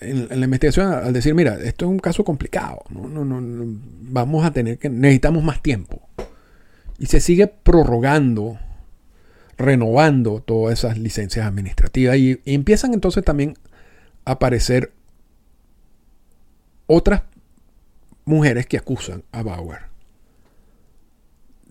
[0.00, 2.82] en, la investigación al decir, mira, esto es un caso complicado.
[2.88, 3.08] ¿no?
[3.08, 3.40] No, no,
[4.02, 6.00] vamos a tener que, necesitamos más tiempo.
[6.98, 8.58] Y se sigue prorrogando,
[9.58, 12.16] renovando todas esas licencias administrativas.
[12.16, 13.56] Y, y empiezan entonces también
[14.24, 14.92] a aparecer
[16.86, 17.22] otras
[18.24, 19.94] mujeres que acusan a Bauer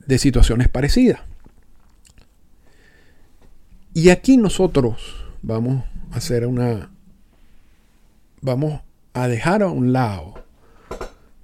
[0.05, 1.21] de situaciones parecidas.
[3.93, 6.91] Y aquí nosotros vamos a hacer una...
[8.41, 8.81] Vamos
[9.13, 10.43] a dejar a un lado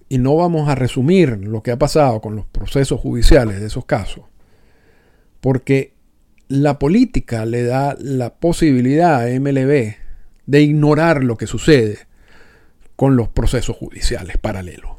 [0.09, 3.85] y no vamos a resumir lo que ha pasado con los procesos judiciales de esos
[3.85, 4.25] casos,
[5.39, 5.93] porque
[6.47, 9.95] la política le da la posibilidad a MLB
[10.47, 11.99] de ignorar lo que sucede
[12.95, 14.97] con los procesos judiciales paralelos.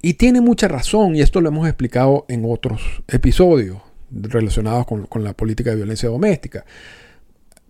[0.00, 3.78] Y tiene mucha razón, y esto lo hemos explicado en otros episodios.
[4.10, 6.64] Relacionados con, con la política de violencia doméstica.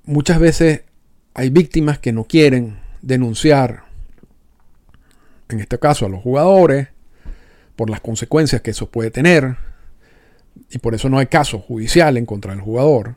[0.04, 0.82] Muchas veces
[1.34, 3.84] hay víctimas que no quieren denunciar,
[5.48, 6.88] en este caso a los jugadores,
[7.76, 9.56] por las consecuencias que eso puede tener,
[10.70, 13.16] y por eso no hay caso judicial en contra del jugador.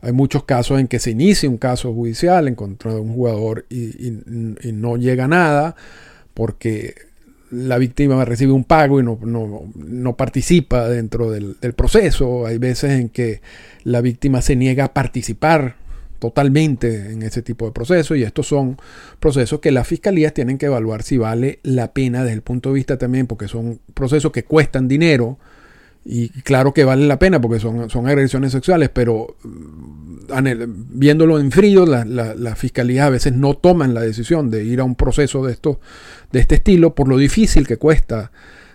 [0.00, 3.64] Hay muchos casos en que se inicia un caso judicial en contra de un jugador
[3.70, 4.10] y,
[4.72, 5.76] no llega nada
[6.34, 6.94] porque
[7.54, 12.46] la víctima recibe un pago y no, participa dentro del, del, proceso.
[12.46, 13.40] Hay veces en que
[13.84, 15.76] la víctima se niega a participar
[16.18, 18.78] totalmente en ese tipo de procesos y estos son
[19.20, 22.76] procesos que las fiscalías tienen que evaluar si vale la pena desde el punto de
[22.76, 25.38] vista también porque son procesos que cuestan dinero
[26.04, 31.50] y claro que vale la pena porque son, son agresiones sexuales, pero mm, viéndolo en
[31.50, 35.44] frío, la, la, fiscalía a veces no toman la decisión de ir a un proceso
[35.44, 35.80] de, esto,
[36.30, 38.32] de este estilo por lo difícil que cuesta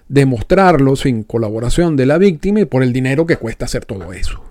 [0.07, 4.43] demostrarlo sin colaboración de la víctima y por el dinero que cuesta hacer todo eso.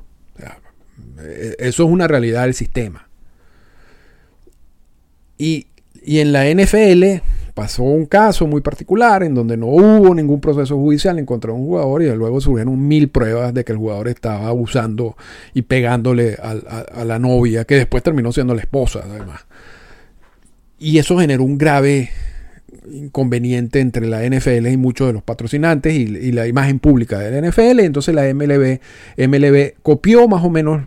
[1.21, 3.09] E, eso es una realidad del sistema.
[5.37, 5.67] Y,
[6.05, 7.23] y en la NFL
[7.59, 11.59] pasó un caso muy particular en donde no hubo ningún proceso judicial en contra de
[11.59, 15.17] un jugador y luego surgieron mil pruebas de que el jugador estaba abusando
[15.55, 19.45] y pegándole a, la novia, que después terminó siendo la esposa además.
[20.79, 22.11] Y eso generó un grave
[22.93, 27.49] inconveniente entre la NFL y muchos de los patrocinantes y, la imagen pública de la
[27.49, 27.81] NFL.
[27.81, 28.79] Entonces la MLB,
[29.17, 30.87] MLB copió más o menos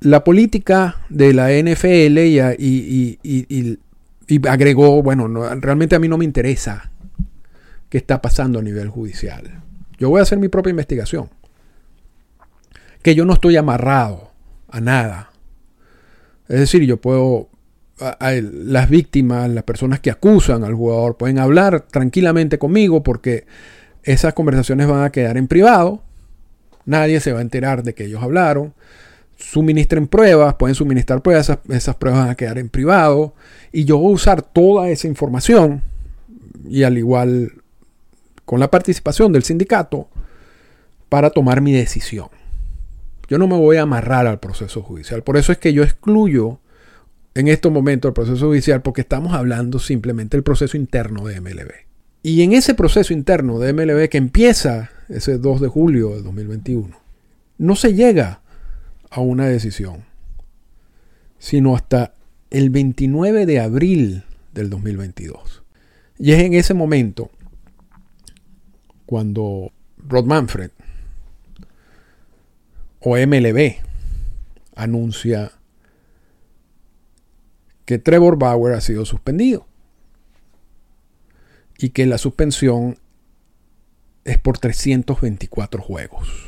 [0.00, 3.78] la política de la NFL y, y y
[4.48, 6.90] agregó, bueno, realmente a mí no me interesa
[7.88, 9.62] qué está pasando a nivel judicial.
[9.98, 11.30] Yo voy a hacer mi propia investigación.
[13.02, 14.30] Que yo no estoy amarrado
[14.68, 15.30] a nada.
[16.48, 17.48] Es decir, yo puedo,
[17.98, 23.46] las víctimas, las personas que acusan al jugador, pueden hablar tranquilamente conmigo porque
[24.02, 26.02] esas conversaciones van a quedar en privado.
[26.84, 28.74] Nadie se va a enterar de que ellos hablaron
[29.38, 33.34] suministren pruebas, pueden suministrar pruebas, esas, pruebas van a quedar en privado
[33.72, 35.82] y yo voy a usar toda esa información
[36.68, 37.52] y al igual
[38.44, 40.08] con la participación del sindicato
[41.08, 42.28] para tomar mi decisión.
[43.28, 45.22] Yo no me voy a amarrar al proceso judicial.
[45.22, 46.58] Por eso es que yo excluyo
[47.34, 51.70] en estos momentos el proceso judicial porque estamos hablando simplemente del proceso interno de MLB.
[52.22, 56.98] Y en ese proceso interno de MLB que empieza ese 2 de julio de 2021,
[57.58, 58.40] no se llega
[59.10, 60.04] a una decisión,
[61.38, 62.14] sino hasta
[62.50, 65.62] el 29 de abril del 2022.
[66.18, 67.30] Y es en ese momento
[69.06, 70.70] cuando Rod Manfred
[73.00, 73.76] o MLB
[74.74, 75.52] anuncia
[77.84, 79.66] que Trevor Bauer ha sido suspendido
[81.78, 82.98] y que la suspensión
[84.24, 86.47] es por 324 juegos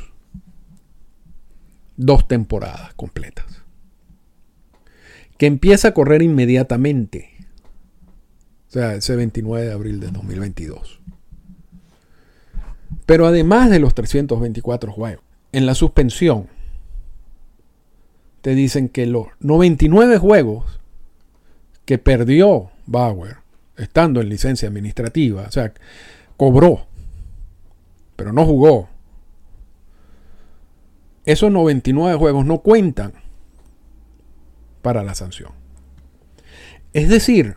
[2.01, 3.45] dos temporadas completas.
[5.37, 7.29] Que empieza a correr inmediatamente.
[8.67, 10.99] O sea, ese 29 de abril de 2022.
[13.05, 16.47] Pero además de los 324 juegos, en la suspensión
[18.41, 20.79] te dicen que los 99 juegos
[21.85, 23.37] que perdió Bauer
[23.77, 25.73] estando en licencia administrativa, o sea,
[26.37, 26.87] cobró,
[28.15, 28.89] pero no jugó,
[31.25, 33.13] esos 99 juegos no cuentan
[34.81, 35.51] para la sanción.
[36.93, 37.55] Es decir,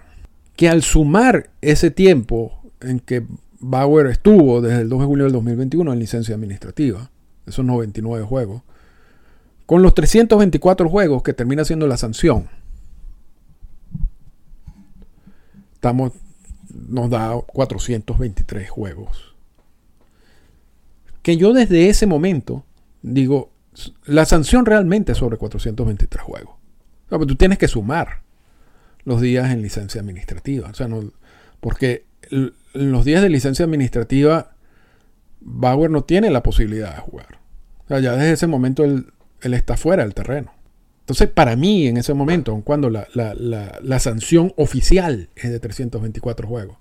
[0.56, 3.26] que al sumar ese tiempo en que
[3.58, 7.10] Bauer estuvo desde el 2 de julio del 2021 en licencia administrativa,
[7.46, 8.62] esos 99 juegos,
[9.66, 12.48] con los 324 juegos que termina siendo la sanción,
[15.72, 16.12] estamos,
[16.68, 19.34] nos da 423 juegos.
[21.22, 22.64] Que yo desde ese momento
[23.02, 23.50] digo,
[24.04, 26.56] la sanción realmente es sobre 423 juegos.
[27.08, 28.22] pero tú tienes que sumar
[29.04, 30.68] los días en licencia administrativa.
[30.68, 31.12] O sea, no,
[31.60, 32.04] porque
[32.72, 34.54] los días de licencia administrativa,
[35.40, 37.38] Bauer no tiene la posibilidad de jugar.
[37.84, 40.52] O sea, ya desde ese momento él, está fuera del terreno.
[41.00, 46.78] Entonces, para mí, en ese momento, cuando la, la, sanción oficial es de 324 juegos,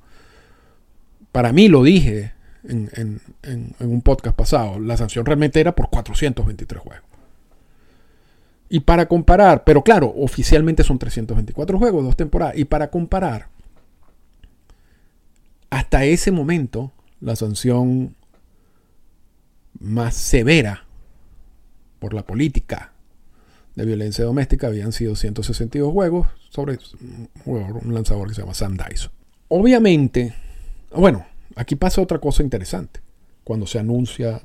[1.33, 2.31] para mí lo dije
[2.64, 3.22] en,
[3.80, 4.80] un podcast pasado.
[4.80, 7.03] La sanción realmente era por 423 juegos.
[8.70, 12.57] Y para comparar, pero claro, oficialmente son 324 juegos, dos temporadas.
[12.57, 13.49] Y para comparar,
[15.70, 16.91] hasta ese momento,
[17.22, 18.16] la sanción
[19.80, 20.86] más severa
[21.99, 22.93] por la política
[23.76, 26.78] de violencia doméstica habían sido 162 juegos sobre
[27.45, 29.11] un lanzador que se llama Sam Dyson.
[29.47, 30.34] Obviamente,
[30.95, 33.01] bueno, Aquí pasa otra cosa interesante.
[33.43, 34.41] Cuando se anuncia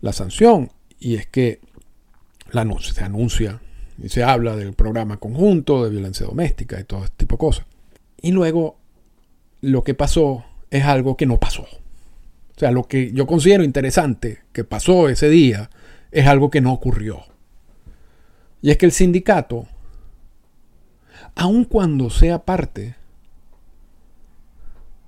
[0.00, 1.60] la sanción y es que
[2.80, 3.60] se anuncia
[4.02, 7.66] y se habla del programa conjunto de violencia doméstica y todo este tipo de cosas.
[8.20, 8.78] Y luego
[9.60, 11.62] lo que pasó es algo que no pasó.
[11.62, 15.70] O sea, lo que yo considero interesante que pasó ese día
[16.10, 17.24] es algo que no ocurrió.
[18.62, 19.66] Y es que el sindicato,
[21.34, 22.96] aun cuando sea parte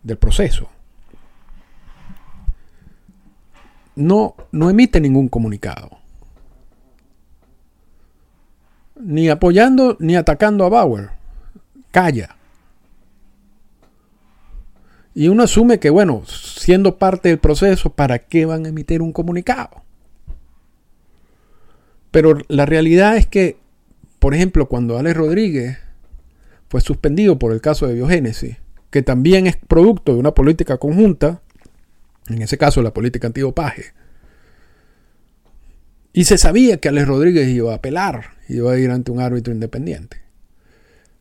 [0.02, 0.68] del proceso,
[3.98, 5.98] no, no emite ningún comunicado.
[9.00, 11.10] Ni apoyando ni atacando a Bauer.
[11.90, 12.36] Calla.
[15.14, 19.12] Y uno asume que, bueno, siendo parte del proceso, ¿para qué van a emitir un
[19.12, 19.82] comunicado?
[22.10, 23.56] Pero la realidad es que,
[24.18, 25.78] por ejemplo, cuando Alex Rodríguez
[26.68, 28.58] fue suspendido por el caso de Biogénesis,
[28.90, 31.42] que también es producto de una política conjunta,
[32.28, 33.92] en ese caso la política antidopaje,
[36.12, 39.52] y se sabía que Alex Rodríguez iba a apelar, iba a ir ante un árbitro
[39.52, 40.16] independiente.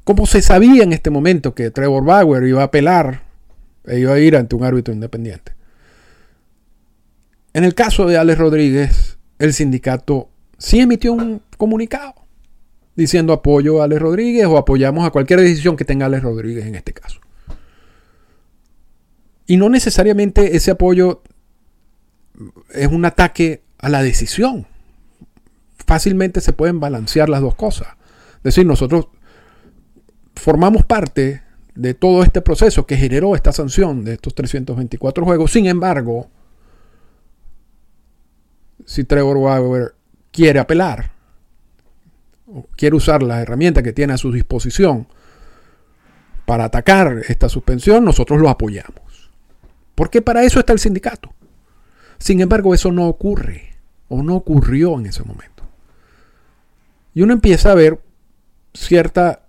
[0.03, 3.23] Como se sabía en este momento que Trevor Bauer iba a apelar
[3.85, 5.51] e iba a ir ante un árbitro independiente.
[7.53, 12.15] En el caso de Alex Rodríguez, el sindicato sí emitió un comunicado
[12.95, 16.75] diciendo apoyo a Alex Rodríguez o apoyamos a cualquier decisión que tenga Alex Rodríguez en
[16.75, 17.19] este caso.
[19.47, 21.23] Y no necesariamente ese apoyo
[22.73, 24.67] es un ataque a la decisión.
[25.87, 27.87] Fácilmente se pueden balancear las dos cosas.
[28.37, 29.07] Es decir, nosotros
[30.35, 31.43] formamos parte
[31.75, 35.51] de todo este proceso que generó esta sanción de estos 324 juegos.
[35.51, 36.29] Sin embargo,
[38.85, 39.95] si Trevor Bauer
[40.31, 41.11] quiere apelar
[42.47, 45.07] o quiere usar la herramienta que tiene a su disposición
[46.45, 49.06] para atacar esta suspensión, nosotros lo apoyamos.
[49.97, 51.33] Porque para eso está el sindicato.
[52.19, 53.73] Sin embargo, eso no ocurre
[54.09, 55.63] o no ocurrió en ese momento.
[57.15, 57.99] Y uno empieza a ver
[58.75, 59.41] cierta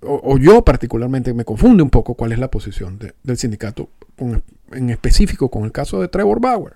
[0.00, 3.90] o, yo particularmente me confunde un poco cuál es la posición del sindicato,
[4.72, 6.72] en específico con el caso de Trevor Bauer.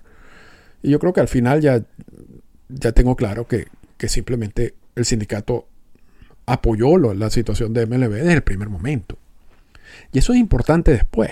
[0.81, 1.83] Y yo creo que al final ya,
[2.69, 3.67] ya tengo claro que,
[4.07, 5.67] simplemente el sindicato
[6.45, 9.17] apoyó la situación de MLB desde el primer momento.
[10.11, 11.31] Y eso es importante después.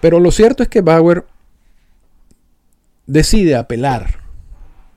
[0.00, 1.24] Pero lo cierto es que Bauer
[3.06, 4.20] decide apelar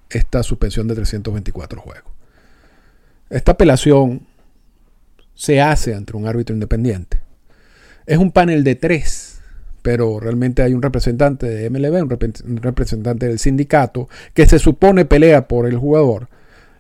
[0.10, 2.12] esta suspensión de 324 juegos.
[3.30, 4.26] Esta apelación
[5.34, 7.20] se hace ante un árbitro independiente.
[8.06, 9.42] Es un panel de tres,
[9.82, 15.48] pero realmente hay un representante de MLB, un, representante del sindicato, que se supone pelea
[15.48, 16.30] por el jugador,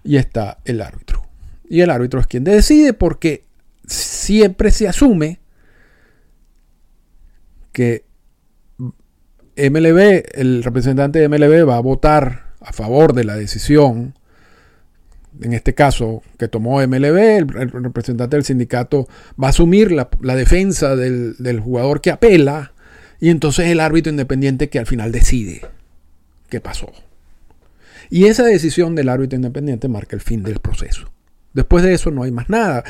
[0.03, 1.21] y está el árbitro.
[1.69, 3.43] Y el árbitro es quien decide porque
[3.87, 5.39] siempre se asume
[7.71, 8.05] que
[9.57, 14.13] MLB, el representante de MLB va a votar a favor de la decisión
[15.41, 17.17] en este caso, que tomó MLB,
[17.59, 19.07] el, representante del sindicato
[19.41, 22.73] va a asumir la, defensa del, del, jugador que apela
[23.19, 25.61] y entonces el árbitro independiente que al final decide
[26.49, 26.91] qué pasó.
[28.09, 31.11] Y esa decisión del árbitro independiente marca el fin del proceso.
[31.53, 32.83] Después de eso no hay más nada.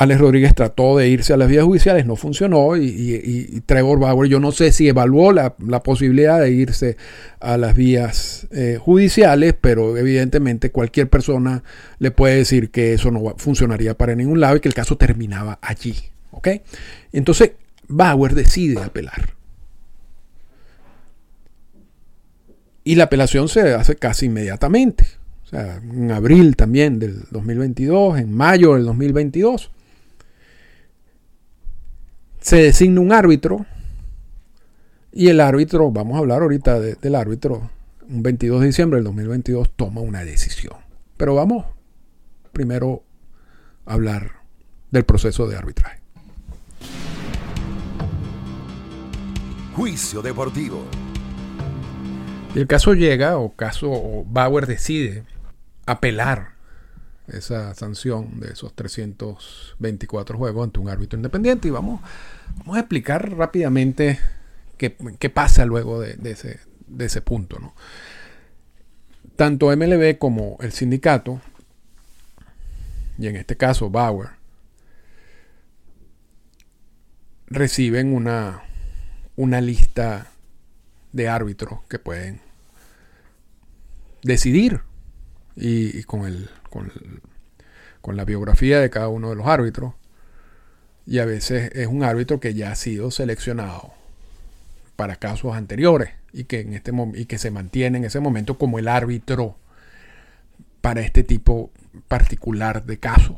[0.00, 4.40] Alex Rodríguez trató de irse a las vías judiciales, no funcionó y, Trevor Bauer, yo
[4.40, 6.96] no sé si evaluó la, posibilidad de irse
[7.38, 11.64] a las vías eh, judiciales, pero evidentemente cualquier persona
[11.98, 15.58] le puede decir que eso no funcionaría para ningún lado y que el caso terminaba
[15.60, 15.94] allí.
[16.30, 16.48] ¿ok?
[17.12, 17.52] Entonces
[17.86, 19.34] Bauer decide apelar.
[22.84, 25.04] Y la apelación se hace casi inmediatamente.
[25.44, 29.72] O sea, en abril también del 2022, en mayo del 2022
[32.40, 33.66] se designa un árbitro
[35.12, 37.70] y el árbitro, vamos a hablar ahorita del árbitro,
[38.08, 40.76] un 22 de diciembre del 2022 toma una decisión.
[41.16, 41.66] Pero vamos
[42.52, 43.02] primero
[43.86, 44.32] a hablar
[44.90, 46.00] del proceso de arbitraje.
[49.74, 50.84] Juicio deportivo.
[52.54, 55.24] Y el caso llega, o caso Bauer decide
[55.86, 56.54] apelar
[57.32, 61.68] esa sanción de esos 324 juegos ante un árbitro independiente.
[61.68, 62.00] Y vamos,
[62.58, 64.18] vamos a explicar rápidamente
[64.76, 64.90] qué,
[65.30, 67.58] pasa luego de, ese, de ese punto.
[67.58, 67.74] ¿no?
[69.36, 71.40] Tanto MLB como el sindicato,
[73.18, 74.30] y en este caso Bauer,
[77.46, 78.62] reciben una,
[79.36, 80.30] una lista
[81.12, 82.40] de árbitros que pueden
[84.22, 84.82] decidir
[85.56, 86.90] y, con, el, con,
[88.16, 89.94] la biografía de cada uno de los árbitros.
[91.06, 93.92] Y a veces es un árbitro que ya ha sido seleccionado
[94.96, 98.78] para casos anteriores y que, en este, y que se mantiene en ese momento como
[98.78, 99.56] el árbitro
[100.80, 101.70] para este tipo
[102.08, 103.36] particular de casos.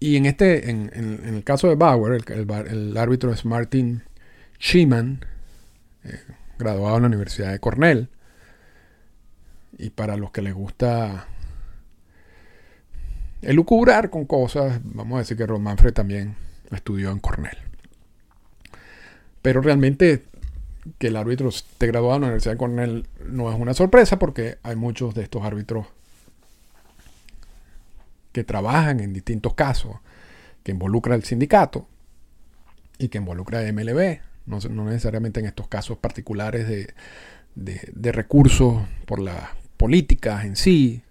[0.00, 0.90] Y en, este, en,
[1.24, 4.02] el caso de Bauer, el, árbitro es Martin
[4.60, 5.24] Schiman,
[6.04, 6.20] eh,
[6.58, 8.08] graduado en la Universidad de Cornell.
[9.76, 11.26] Y para los que les gusta
[13.42, 16.36] elucubrar con cosas, vamos a decir que Ron Manfred también
[16.70, 17.58] estudió en Cornell.
[19.42, 20.24] Pero realmente
[20.98, 24.58] que el árbitro esté graduado en la Universidad de Cornell no es una sorpresa porque
[24.62, 25.86] hay muchos de estos árbitros
[28.32, 29.96] que trabajan en distintos casos,
[30.62, 31.86] que involucra el sindicato
[32.98, 36.94] y que involucra a MLB, no, necesariamente en estos casos particulares de,
[37.54, 41.02] de recursos por las políticas en sí,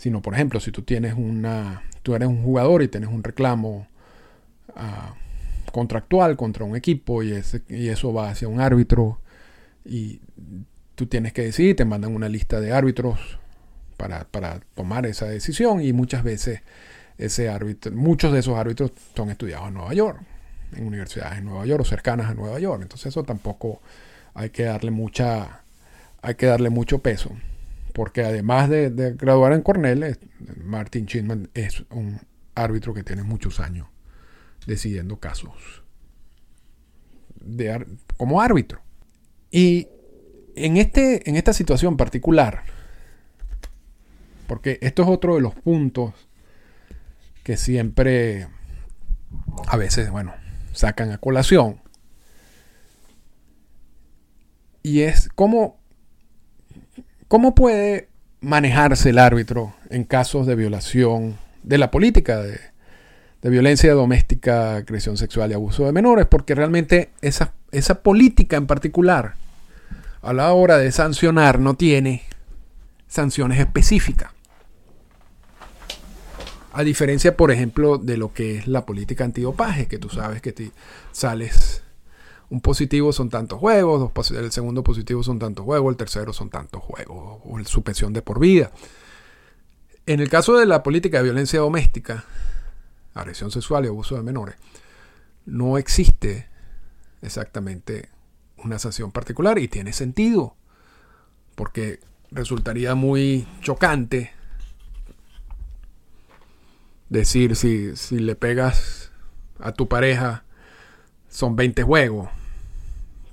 [0.00, 3.86] sino por ejemplo si tú tienes una, tú eres un jugador y tienes un reclamo
[4.76, 5.14] Ah,
[5.72, 9.20] contractual contra un equipo y, y eso va hacia un árbitro
[9.84, 10.20] y
[10.96, 13.38] tú tienes que decidir, te mandan una lista de árbitros
[13.96, 14.24] para,
[14.74, 16.62] tomar esa decisión y muchas veces
[17.18, 20.20] ese árbitro, muchos de esos árbitros son estudiados en Nueva York,
[20.74, 22.82] en universidades en Nueva York o cercanas a Nueva York.
[22.82, 23.80] Entonces eso tampoco
[24.34, 25.62] hay que darle mucha,
[26.20, 27.30] hay que darle mucho peso.
[28.00, 30.18] Porque además de, graduar en Cornell,
[30.64, 32.18] Martin Chinman es un
[32.54, 33.88] árbitro que tiene muchos años
[34.66, 35.84] decidiendo casos
[38.16, 38.80] como árbitro.
[39.50, 39.88] Y
[40.56, 42.62] en, este, en esta situación particular,
[44.46, 46.14] porque esto es otro de los puntos
[47.42, 48.48] que siempre,
[49.66, 50.32] a veces, bueno,
[50.72, 51.82] sacan a colación,
[54.82, 55.79] y es cómo,
[57.30, 58.08] cómo puede
[58.40, 62.58] manejarse el árbitro en casos de violación de la política de,
[63.48, 69.34] violencia doméstica, agresión sexual y abuso de menores, porque realmente esa, esa política en particular,
[70.22, 72.24] a la hora de sancionar, no tiene
[73.06, 74.32] sanciones específicas.
[76.72, 80.50] A diferencia, por ejemplo, de lo que es la política antidopaje, que tú sabes que
[80.50, 80.72] te
[81.12, 81.84] sales
[82.50, 86.82] un positivo son tantos juegos, el segundo positivo son tantos juegos, el tercero son tantos
[86.82, 88.72] juegos, o suspensión de por vida.
[90.06, 92.24] En el caso de la política de violencia doméstica,
[93.14, 94.56] agresión sexual y abuso de menores,
[95.46, 96.48] no existe
[97.22, 98.08] exactamente
[98.56, 100.56] una sanción particular y tiene sentido,
[101.54, 102.00] porque
[102.32, 104.32] resultaría muy chocante
[107.08, 109.12] decir si, si le pegas
[109.60, 110.44] a tu pareja
[111.28, 112.28] son 20 juegos,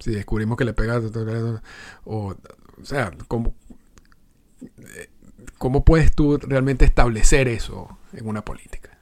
[0.08, 1.04] si descubrimos que le pegas
[2.06, 2.36] o,
[2.82, 3.54] o sea, ¿cómo,
[5.58, 8.98] ¿cómo puedes tú realmente establecer eso en una política?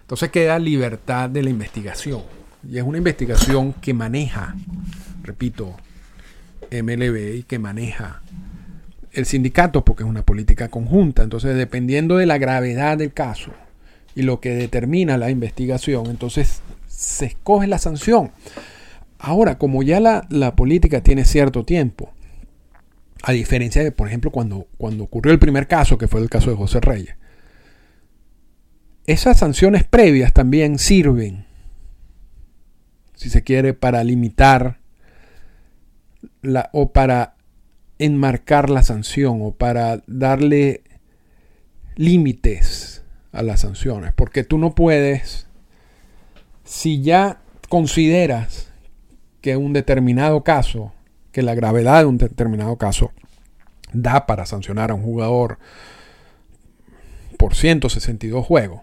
[0.00, 2.22] Entonces queda libertad de la investigación.
[2.66, 4.56] Y es una investigación que maneja,
[5.22, 5.76] repito,
[6.70, 8.22] MLB y que maneja
[9.12, 11.22] el sindicato porque es una política conjunta.
[11.22, 13.52] Entonces, dependiendo de la gravedad del caso
[14.14, 18.32] y lo que determina la investigación, entonces se escoge la sanción.
[19.26, 22.12] Ahora, como ya la, política tiene cierto tiempo,
[23.24, 26.50] a diferencia de, por ejemplo, cuando, cuando ocurrió el primer caso, que fue el caso
[26.50, 27.16] de José Reyes,
[29.04, 31.44] esas sanciones previas también sirven,
[33.16, 34.78] si se quiere, para limitar
[36.40, 37.34] la, o para
[37.98, 40.84] enmarcar la sanción o para darle
[41.96, 43.02] límites
[43.32, 44.12] a las sanciones.
[44.14, 45.48] Porque tú no puedes,
[46.62, 48.66] si ya consideras
[49.46, 50.92] que un determinado caso,
[51.30, 53.12] que la gravedad de un determinado caso
[53.92, 55.60] da para sancionar a un jugador
[57.38, 58.80] por 162 juegos,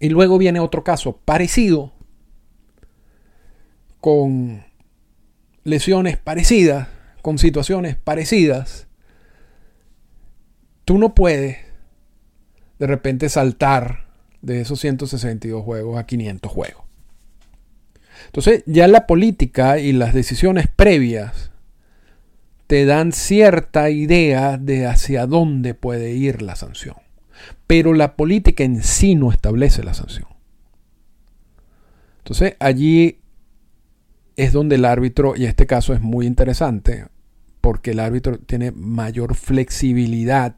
[0.00, 1.92] y luego viene otro caso parecido,
[4.00, 4.64] con
[5.64, 6.88] lesiones parecidas,
[7.20, 8.88] con situaciones parecidas.
[10.86, 11.58] Tú no puedes
[12.78, 14.08] de repente saltar
[14.40, 16.87] de esos 162 juegos a 500 juegos.
[18.28, 21.50] Entonces ya la política y las decisiones previas
[22.66, 26.96] te dan cierta idea de hacia dónde puede ir la sanción
[27.68, 30.26] pero la política en sí no establece la sanción.
[32.18, 33.20] Entonces allí
[34.36, 37.06] es donde el árbitro, y este caso es muy interesante,
[37.60, 40.54] porque el árbitro tiene mayor flexibilidad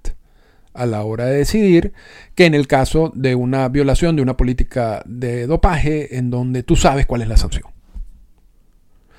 [0.74, 1.92] a la hora de decidir
[2.34, 6.76] que en el caso de una violación de una política de dopaje en donde tú
[6.76, 7.64] sabes cuál es la sanción.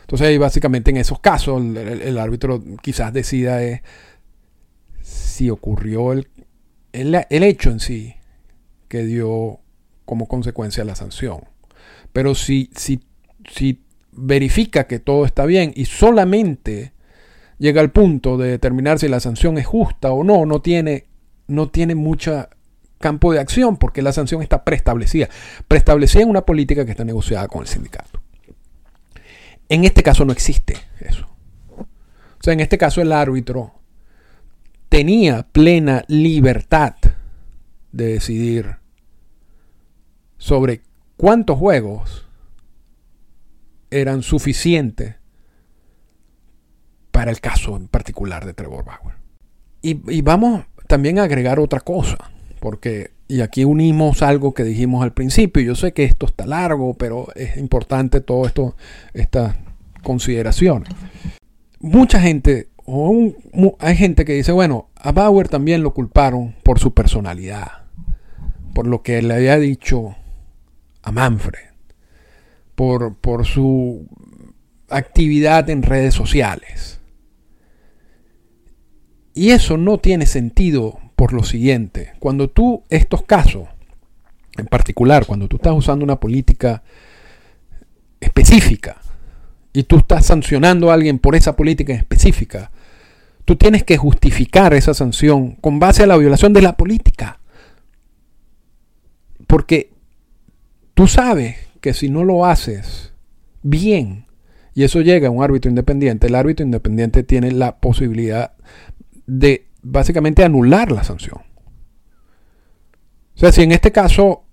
[0.01, 3.59] Entonces básicamente en esos casos el, árbitro quizás decida
[5.01, 6.27] si ocurrió el,
[6.91, 8.15] el, hecho en sí
[8.87, 9.59] que dio
[10.05, 11.45] como consecuencia la sanción.
[12.11, 13.01] Pero si, si,
[13.49, 16.91] si verifica que todo está bien y solamente
[17.57, 21.05] llega al punto de determinar si la sanción es justa o no, no tiene,
[21.51, 22.47] no tiene mucho
[22.99, 25.29] campo de acción porque la sanción está preestablecida.
[25.67, 28.21] Preestablecida en una política que está negociada con el sindicato.
[29.69, 31.27] En este caso no existe eso.
[31.77, 33.73] O sea, en este caso el árbitro
[34.89, 36.95] tenía plena libertad
[37.91, 38.77] de decidir
[40.37, 40.81] sobre
[41.17, 42.27] cuántos juegos
[43.91, 45.15] eran suficientes
[47.11, 49.15] para el caso en particular de Trevor Bauer.
[49.83, 52.17] Y, vamos también agregar otra cosa,
[52.59, 56.95] porque, y aquí unimos algo que dijimos al principio, yo sé que esto está largo,
[56.95, 58.75] pero es importante todo esto,
[59.13, 59.55] estas
[60.03, 60.89] consideraciones.
[61.79, 63.33] Mucha gente, o
[63.79, 67.85] hay gente que dice, bueno, a Bauer también lo culparon por su personalidad,
[68.73, 70.17] por lo que le había dicho
[71.03, 71.69] a Manfred,
[72.75, 74.09] por, por su
[74.89, 77.00] actividad en redes sociales.
[79.33, 82.13] Y eso no tiene sentido por lo siguiente.
[82.19, 83.67] Cuando tú, estos casos,
[84.57, 86.83] en particular, cuando tú estás usando una política
[88.19, 88.97] específica
[89.73, 92.71] y tú estás sancionando a alguien por esa política específica,
[93.45, 97.39] tú tienes que justificar esa sanción con base a la violación de la política.
[99.47, 99.91] Porque
[100.93, 103.13] tú sabes que si no lo haces
[103.63, 104.25] bien,
[104.73, 108.53] y eso llega a un árbitro independiente, el árbitro independiente tiene la posibilidad
[109.31, 111.39] de básicamente anular la sanción.
[113.35, 114.43] O sea, si en este caso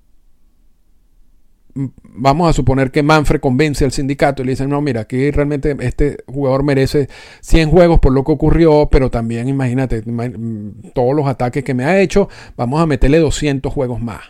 [2.02, 5.76] vamos a suponer que Manfred convence al sindicato y le dicen, no, mira, aquí realmente
[5.80, 7.08] este jugador merece
[7.40, 10.02] 100 juegos por lo que ocurrió, pero también imagínate
[10.94, 14.22] todos los ataques que me ha hecho, vamos a meterle 200 juegos más.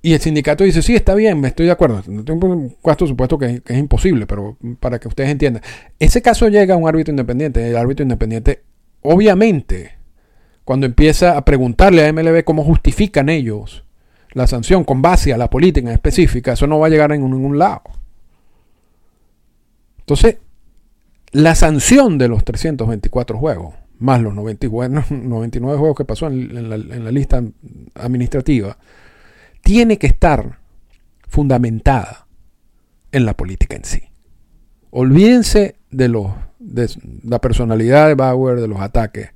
[0.00, 2.02] Y el sindicato dice, sí, está bien, me estoy de acuerdo.
[2.24, 5.62] Tengo un cuarto supuesto que, que, es imposible, pero para que ustedes entiendan.
[5.98, 7.66] Ese caso llega a un árbitro independiente.
[7.66, 8.64] El árbitro independiente,
[9.04, 9.92] obviamente,
[10.64, 13.84] cuando empieza a preguntarle a MLB cómo justifican ellos
[14.32, 17.16] la sanción con base a la política en específica, eso no va a llegar a
[17.16, 17.82] ningún lado.
[20.00, 20.38] Entonces,
[21.30, 24.98] la sanción de los 324 juegos, más los 99
[25.78, 26.68] juegos que pasó en
[27.04, 27.42] la lista
[27.94, 28.76] administrativa,
[29.62, 30.58] tiene que estar
[31.28, 32.26] fundamentada
[33.12, 34.02] en la política en sí.
[34.90, 36.28] Olvídense de, los,
[36.64, 36.88] de
[37.24, 39.30] la personalidad de Bauer, de los ataques,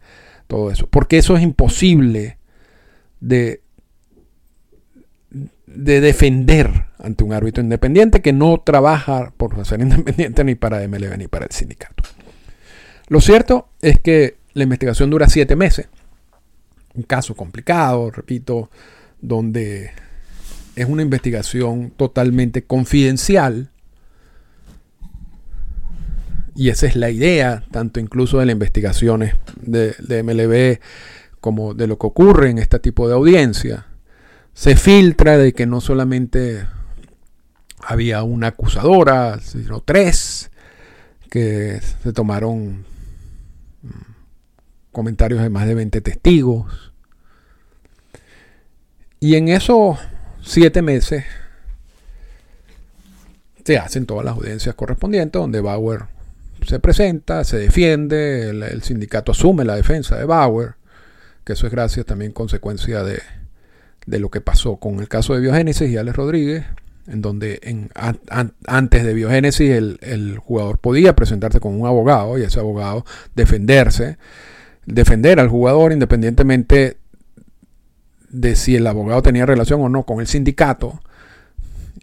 [0.46, 2.38] todo eso, porque eso es imposible
[3.20, 3.60] de,
[5.66, 11.16] de defender ante un árbitro independiente que no trabaja por ser independiente ni para MLB
[11.18, 12.02] ni para el sindicato.
[13.08, 15.88] Lo cierto es que la investigación dura siete meses.
[16.94, 18.70] Un caso complicado, repito,
[19.20, 19.90] donde
[20.76, 23.70] es una investigación totalmente confidencial.
[26.58, 29.94] Y esa es la idea, tanto incluso de las investigaciones de,
[30.24, 30.80] MLB
[31.40, 33.86] como de lo que ocurre en este tipo de audiencia.
[34.54, 36.66] Se filtra de que no solamente
[37.80, 40.50] había una acusadora, sino tres,
[41.30, 42.84] que se tomaron
[43.82, 44.12] mm,
[44.90, 46.92] comentarios de más de 20 testigos.
[49.20, 49.96] Y en eso
[50.42, 51.24] siete meses
[53.64, 56.17] se hacen todas las audiencias correspondientes donde Bauer
[56.66, 60.74] se presenta, se defiende, el, sindicato asume la defensa de Bauer,
[61.44, 63.20] que eso es gracias también consecuencia de,
[64.06, 66.64] lo que pasó con el caso de Biogénesis y Alex Rodríguez,
[67.06, 67.90] en donde en,
[68.66, 73.04] antes de Biogénesis el, el, jugador podía presentarse con un abogado y ese abogado
[73.34, 74.18] defenderse,
[74.84, 76.98] defender al jugador independientemente
[78.30, 81.00] de si el abogado tenía relación o no con el sindicato.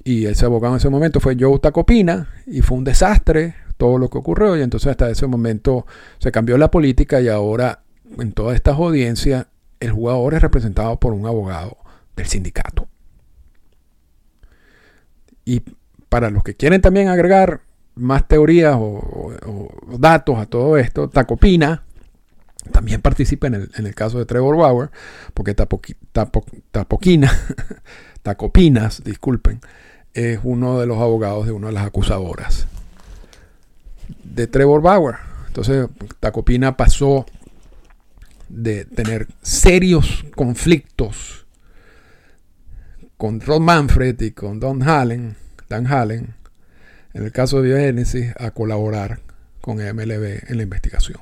[0.03, 4.09] Y ese abogado en ese momento fue Joe Tacopina y fue un desastre todo lo
[4.09, 4.57] que ocurrió.
[4.57, 5.85] Y entonces hasta ese momento
[6.19, 7.83] se cambió la política y ahora
[8.19, 9.47] en todas estas audiencias
[9.79, 11.77] el jugador es representado por un abogado
[12.15, 12.87] del sindicato.
[15.43, 15.61] Y
[16.09, 17.61] para los que quieren también agregar
[17.93, 19.31] más teorías o,
[19.99, 21.83] datos a todo esto, Tacopina
[22.71, 24.89] también participa en el, caso de Trevor Bauer,
[25.35, 27.31] porque Tapoquina,
[28.23, 29.61] Tacopinas, disculpen,
[30.15, 32.67] es uno de los abogados de una de las acusadoras
[34.23, 35.15] de Trevor Bauer.
[35.47, 35.87] Entonces,
[36.19, 37.25] Tacopina pasó
[38.49, 41.45] de tener serios conflictos
[43.17, 45.35] con Rod Manfred y con Don Hallen,
[45.69, 46.35] Dan Hallen,
[47.13, 49.21] en el caso de Biogénesis, a colaborar
[49.61, 51.19] con MLB en la investigación.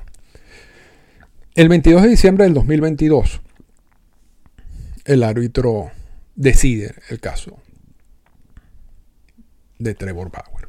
[1.54, 3.40] El 22 de diciembre del 2022,
[5.04, 5.92] el árbitro
[6.34, 7.58] decide el caso
[9.78, 10.63] de Trevor Bauer.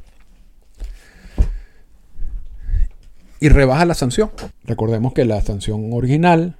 [3.39, 4.31] Y rebaja la sanción.
[4.63, 6.57] Recordemos que la sanción original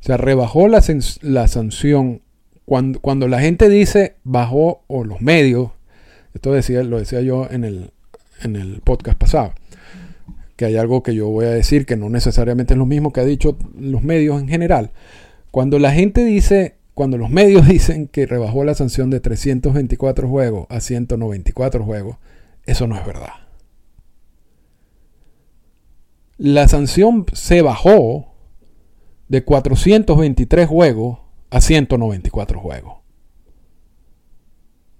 [0.00, 0.82] O sea, rebajó la,
[1.20, 2.22] la sanción.
[2.64, 5.70] Cuando, cuando, la gente dice bajó, o los medios,
[6.34, 7.92] esto decía, lo decía yo en el,
[8.42, 9.54] en el podcast pasado,
[10.56, 13.20] que hay algo que yo voy a decir que no necesariamente es lo mismo que
[13.20, 14.90] ha dicho los medios en general.
[15.52, 20.66] Cuando la gente dice, cuando los medios dicen que rebajó la sanción de 324 juegos
[20.68, 22.16] a 194 juegos,
[22.66, 23.34] eso no es verdad.
[26.36, 28.30] La sanción se bajó
[29.28, 31.18] de 423 juegos
[31.50, 32.94] a 194 juegos.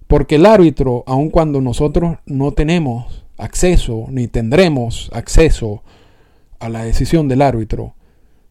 [0.07, 5.83] Porque el árbitro, aun cuando nosotros no tenemos acceso ni tendremos acceso
[6.59, 7.95] a la decisión del árbitro,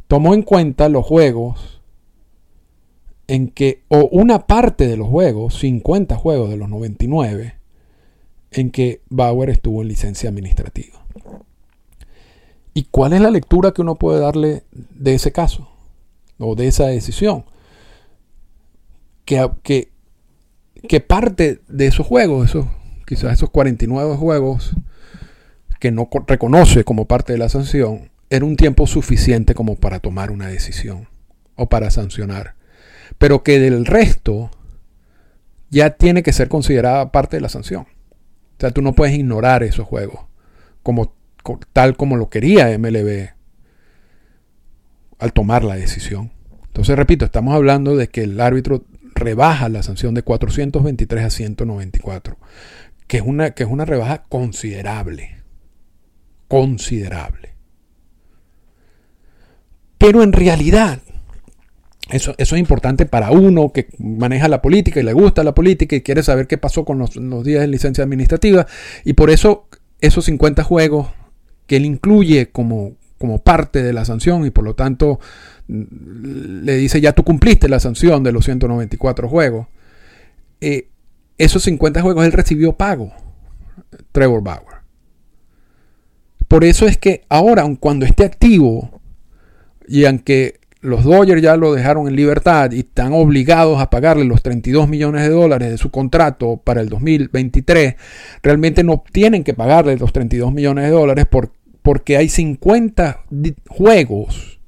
[0.08, 1.79] tomó en cuenta los juegos
[3.30, 7.54] en que, o una parte de los juegos, 50 juegos de los 99,
[8.50, 11.04] en que Bauer estuvo en licencia administrativa.
[12.74, 15.68] ¿Y cuál es la lectura que uno puede darle de ese caso?
[16.40, 17.44] o de esa decisión.
[19.24, 22.66] Que, que, parte de esos juegos, esos,
[23.06, 24.74] quizás esos 49 juegos
[25.78, 30.30] que no reconoce como parte de la sanción, era un tiempo suficiente como para tomar
[30.30, 31.08] una decisión
[31.54, 32.54] o para sancionar.
[33.18, 34.50] Pero que del resto
[35.70, 37.82] ya tiene que ser considerada parte de la sanción.
[37.82, 40.20] O sea, tú no puedes ignorar esos juegos
[40.82, 41.14] como,
[41.72, 43.30] tal como lo quería MLB
[45.18, 46.32] al tomar la decisión.
[46.66, 48.84] Entonces, repito, estamos hablando de que el árbitro
[49.14, 52.38] rebaja la sanción de 423 a 194,
[53.06, 55.42] que es una, que es una rebaja considerable.
[56.48, 57.54] Considerable.
[59.98, 61.00] Pero en realidad,
[62.08, 65.94] eso, eso, es importante para uno que maneja la política y le gusta la política
[65.94, 68.66] y quiere saber qué pasó con los, los días de licencia administrativa.
[69.04, 69.68] Y por eso
[70.00, 71.08] esos 50 juegos
[71.66, 75.20] que él incluye como, como parte de la sanción y por lo tanto
[75.68, 79.68] mm, le dice ya tú cumpliste la sanción de los 194 juegos.
[80.60, 80.88] Eh,
[81.38, 83.12] esos 50 juegos él recibió pago,
[84.12, 84.80] Trevor Bauer.
[86.48, 89.00] Por eso es que ahora, cuando esté activo,
[89.86, 94.42] y aunque los Dodgers ya lo dejaron en libertad y están obligados a pagarle los
[94.42, 97.96] 32 millones de dólares de su contrato para el 2023,
[98.42, 103.24] realmente no tienen que pagarle los 32 millones de dólares porque porque hay 50
[103.68, 104.60] juegos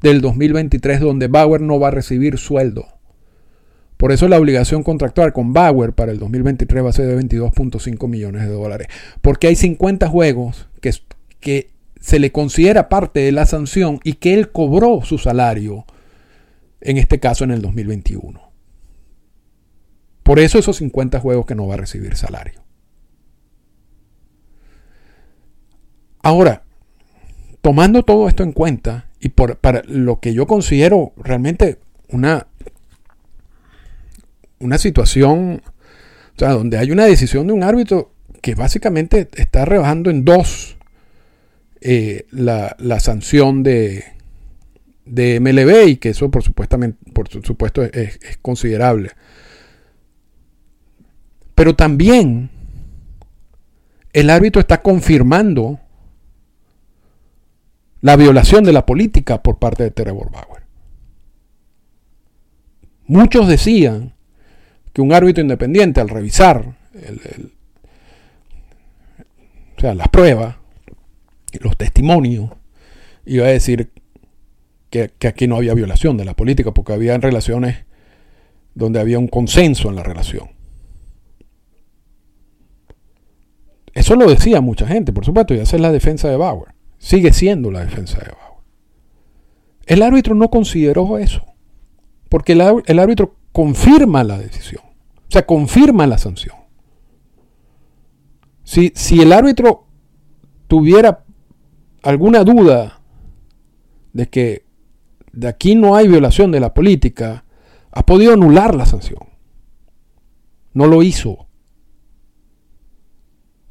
[0.00, 2.86] del 2023 donde Bauer no va a recibir sueldo.
[3.96, 8.08] Por eso la obligación contractual con Bauer para el 2023 va a ser de 22.5
[8.08, 8.88] millones de dólares.
[9.22, 10.92] Porque hay 50 juegos que,
[11.40, 11.70] que
[12.04, 15.86] se le considera parte de la sanción y que él cobró su salario,
[16.82, 18.42] en este caso en el 2021.
[20.22, 22.62] Por eso esos 50 juegos que no va a recibir salario.
[26.22, 26.64] Ahora,
[27.62, 31.78] tomando todo esto en cuenta y por, para lo que yo considero realmente
[32.10, 32.48] una,
[34.58, 35.62] una situación,
[36.36, 40.76] donde hay una decisión de un árbitro que básicamente está rebajando en dos
[41.86, 44.04] eh, la, sanción de,
[45.04, 49.10] de MLB y que eso por, supuestamente, por supuesto es, considerable.
[51.54, 52.48] Pero también
[54.14, 55.78] el árbitro está confirmando
[58.00, 60.62] la violación de la política por parte de Trevor Bauer.
[63.06, 64.14] Muchos decían
[64.94, 66.76] que un árbitro independiente al revisar
[69.76, 70.63] o sea, las pruebas,
[71.60, 72.50] los testimonios,
[73.26, 73.90] iba a decir
[74.90, 77.84] que, aquí no había violación de la política, porque había relaciones
[78.74, 80.50] donde había un consenso en la relación.
[83.92, 86.74] Eso lo decía mucha gente, por supuesto, y esa es la defensa de Bauer.
[86.98, 88.60] Sigue siendo la defensa de Bauer.
[89.86, 91.44] El árbitro no consideró eso,
[92.28, 96.56] porque el, el árbitro confirma la decisión, o sea, confirma la sanción.
[98.64, 99.86] Si, si el árbitro
[100.66, 101.23] tuviera
[102.04, 103.00] alguna duda
[104.12, 104.64] de que
[105.32, 107.44] de aquí no hay violación de la política,
[107.90, 109.20] ha podido anular la sanción.
[110.72, 111.44] No lo hizo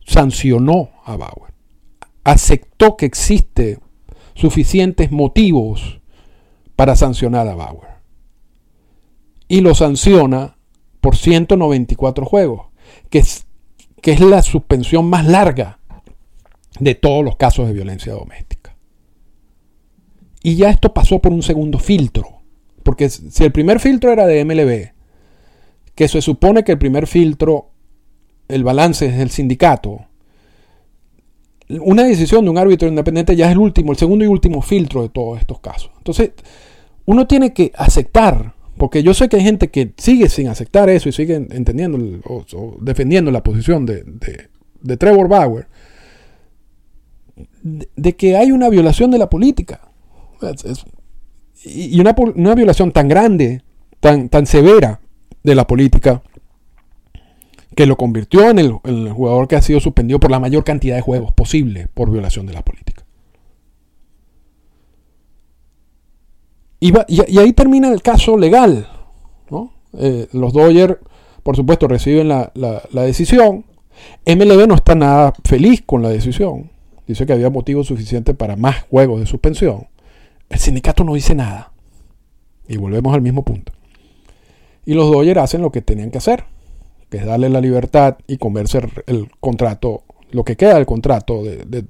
[0.05, 1.53] sancionó a Bauer.
[2.23, 3.79] Aceptó que existe
[4.35, 6.01] suficientes motivos
[6.75, 7.89] para sancionar a Bauer.
[9.47, 10.57] Y lo sanciona
[11.01, 12.67] por 194 juegos,
[13.09, 13.45] que es,
[14.01, 15.79] que es la suspensión más larga
[16.79, 18.75] de todos los casos de violencia doméstica.
[20.41, 22.41] Y ya esto pasó por un segundo filtro.
[22.83, 24.93] Porque si el primer filtro era de MLB,
[25.95, 27.69] que se supone que el primer filtro
[28.49, 30.05] el balance es el sindicato,
[31.69, 35.01] una decisión de un árbitro independiente ya es el último, el segundo y último filtro
[35.01, 35.91] de todos estos casos.
[35.97, 36.31] Entonces,
[37.05, 41.09] uno tiene que aceptar, porque yo sé que hay gente que sigue sin aceptar eso
[41.09, 44.03] y sigue entendiendo o, defendiendo la posición de,
[44.97, 45.67] Trevor Bauer,
[47.63, 49.81] de, que hay una violación de la política.
[51.63, 53.63] y una, una, violación tan grande,
[53.99, 54.99] tan, tan severa
[55.43, 56.21] de la política,
[57.75, 58.71] que lo convirtió en el,
[59.11, 62.53] jugador que ha sido suspendido por la mayor cantidad de juegos posible por violación de
[62.53, 63.03] la política.
[66.79, 66.93] Y,
[67.39, 68.89] ahí termina el caso legal.
[69.95, 70.97] Eh, los Dodgers,
[71.43, 72.51] por supuesto, reciben la,
[72.91, 73.65] decisión.
[74.25, 76.71] MLB no está nada feliz con la decisión.
[77.07, 79.87] Dice que había motivo suficiente para más juegos de suspensión.
[80.49, 81.73] El sindicato no dice nada.
[82.67, 83.71] Y volvemos al mismo punto.
[84.85, 86.45] Y los Dodgers hacen lo que tenían que hacer
[87.13, 91.85] que es darle la libertad y convencer el contrato, lo que queda del contrato de,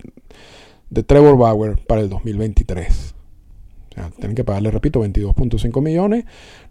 [1.05, 3.15] Trevor Bauer para el 2023.
[3.89, 6.25] O sea, tienen que pagarle, repito, 22.5 millones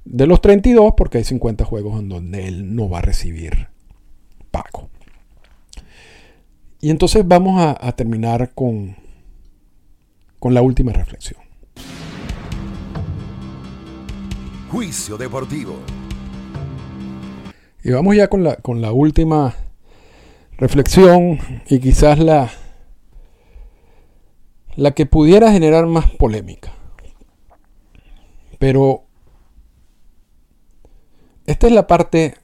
[0.05, 3.69] de los 32 porque hay 50 juegos en donde él no va a recibir
[4.51, 4.91] pago.
[6.85, 8.97] Y entonces vamos a, a terminar con,
[10.41, 11.41] con la última reflexión.
[14.69, 15.77] Juicio Deportivo.
[17.85, 19.55] Y vamos ya con la, con la última
[20.59, 22.51] reflexión y quizás la,
[24.75, 26.73] la que pudiera generar más polémica.
[28.59, 29.05] Pero
[31.47, 32.35] esta es la parte,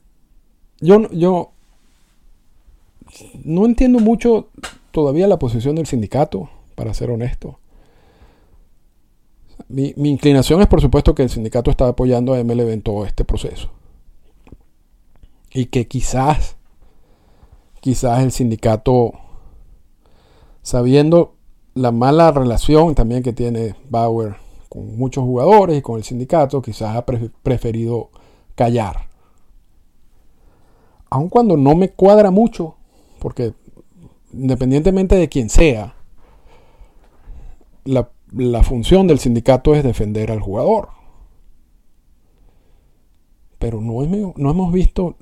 [0.80, 1.54] yo, yo
[3.44, 4.48] no entiendo mucho
[4.90, 6.48] todavía la posición del sindicato,
[6.78, 7.58] para ser honesto.
[9.68, 13.24] Mi, inclinación es por supuesto que el sindicato está apoyando a MLB en todo este
[13.24, 13.68] proceso
[15.52, 16.56] y que quizás,
[17.80, 19.12] quizás el sindicato,
[20.62, 21.34] sabiendo
[21.74, 24.36] la mala relación también que tiene Bauer
[24.68, 28.10] con muchos jugadores y con el sindicato, quizás ha preferido
[28.54, 29.08] callar.
[31.10, 32.77] Aun cuando no me cuadra mucho,
[33.18, 33.54] porque
[34.32, 35.94] independientemente de quién sea,
[37.84, 40.90] la, la función del sindicato es defender al jugador.
[43.58, 45.16] Pero no, no hemos visto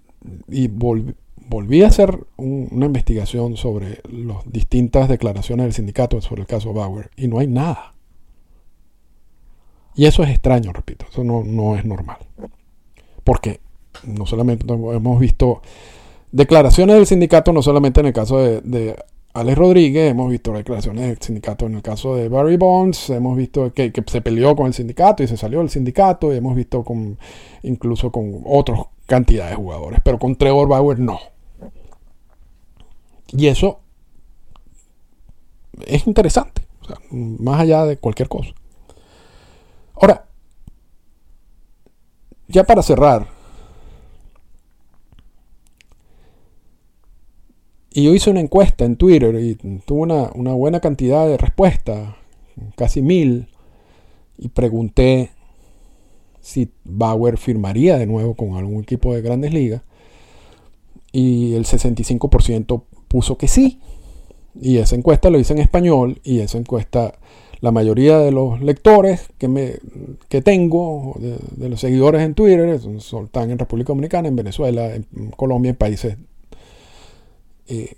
[0.48, 6.72] y volví a hacer una investigación sobre las distintas declaraciones del sindicato sobre el caso
[6.72, 7.94] Bauer y no hay nada.
[9.94, 12.18] Y eso es extraño, repito, eso no, es normal.
[13.24, 13.60] Porque
[14.04, 15.62] no solamente hemos visto
[16.36, 18.94] declaraciones del sindicato, no solamente en el caso de,
[19.32, 23.72] Alex Rodríguez, hemos visto declaraciones del sindicato en el caso de Barry Bonds, hemos visto
[23.72, 26.84] que, que, se peleó con el sindicato y se salió del sindicato, y hemos visto
[26.84, 27.18] con,
[27.62, 31.18] incluso con otros cantidad de jugadores, pero con Trevor Bauer no.
[33.28, 33.80] Y eso
[35.86, 36.62] es interesante,
[37.10, 38.50] más allá de cualquier cosa.
[39.94, 40.26] Ahora,
[42.48, 43.35] ya para cerrar,
[47.96, 52.14] y yo hice una encuesta en Twitter y tuve una, una buena cantidad de respuestas,
[52.74, 53.48] casi mil,
[54.36, 55.30] y pregunté
[56.42, 59.80] si Bauer firmaría de nuevo con algún equipo de grandes ligas.
[61.10, 63.80] Y el 65% puso que sí.
[64.60, 67.14] Y esa encuesta lo hice en español y esa encuesta,
[67.62, 69.72] la mayoría de los lectores que, me,
[70.28, 75.70] que tengo, de, los seguidores en Twitter, están en República Dominicana, en Venezuela, en Colombia,
[75.70, 76.18] en países
[77.68, 77.96] eh,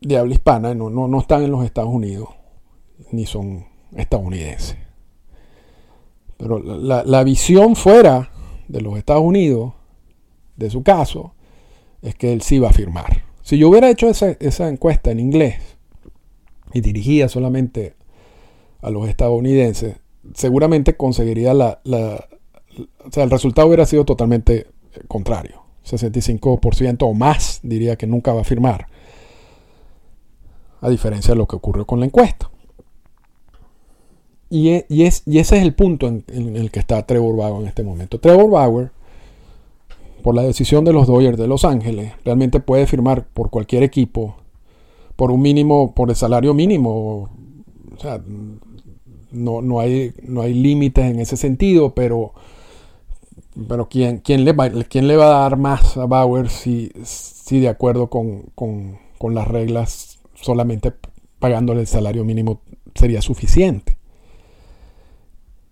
[0.00, 2.28] de habla hispana, no, no, no están en los Estados Unidos,
[3.10, 3.66] ni son
[3.96, 4.76] estadounidenses.
[6.36, 8.30] Pero la, visión fuera
[8.66, 9.74] de los Estados Unidos,
[10.56, 11.34] de su caso,
[12.02, 13.22] es que él sí va a firmar.
[13.42, 15.60] Si yo hubiera hecho esa, esa encuesta en inglés
[16.72, 17.94] y dirigía solamente
[18.80, 19.96] a los estadounidenses,
[20.34, 22.26] seguramente conseguiría la, la,
[23.04, 24.66] o sea, el resultado hubiera sido totalmente
[25.06, 25.61] contrario.
[25.84, 28.86] 65% o más diría que nunca va a firmar.
[30.80, 32.50] A diferencia de lo que ocurrió con la encuesta.
[34.50, 37.68] Y, e, es, y ese es el punto en, el que está Trevor Bauer en
[37.68, 38.20] este momento.
[38.20, 38.90] Trevor Bauer,
[40.22, 44.36] por la decisión de los Dodgers de Los Ángeles, realmente puede firmar por cualquier equipo
[45.16, 47.30] por un mínimo, por el salario mínimo.
[47.94, 48.20] O sea,
[49.30, 52.32] no, no hay, no hay límites en ese sentido, pero,
[53.68, 57.60] pero ¿quién, quién, le va, ¿quién le va a dar más a Bauer si, si
[57.60, 60.92] de acuerdo con, con, con las reglas solamente
[61.38, 62.60] pagándole el salario mínimo
[62.94, 63.96] sería suficiente?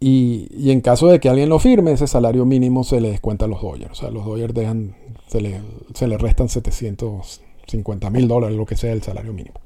[0.03, 3.49] Y, en caso de que alguien lo firme, ese salario mínimo se le descuenta a
[3.49, 3.93] los Dodgers.
[3.93, 4.97] O sea, los Dodgers dejan,
[5.29, 5.61] se le,
[5.93, 9.61] se le restan 750 mil dólares, lo que sea el salario mínimo.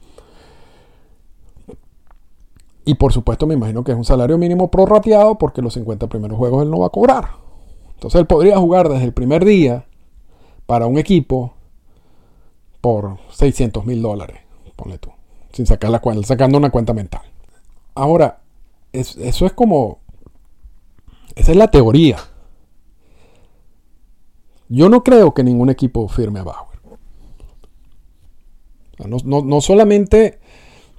[2.85, 6.37] Y por supuesto me imagino que es un salario mínimo prorrateado porque los 50 primeros
[6.37, 7.44] juegos él no va a cobrar.
[8.05, 9.87] Entonces él podría jugar desde el primer día
[10.67, 11.55] para un equipo
[12.83, 14.41] por 600 mil dólares,
[14.77, 15.09] ponle tú,
[15.55, 17.23] sin sacar la cuenta, sacando una cuenta mental.
[17.95, 18.43] Ahora,
[18.93, 20.01] eso es como
[21.35, 22.19] esa es la teoría.
[24.69, 26.79] Yo no creo que ningún equipo firme a Bauer.
[29.07, 30.41] No, solamente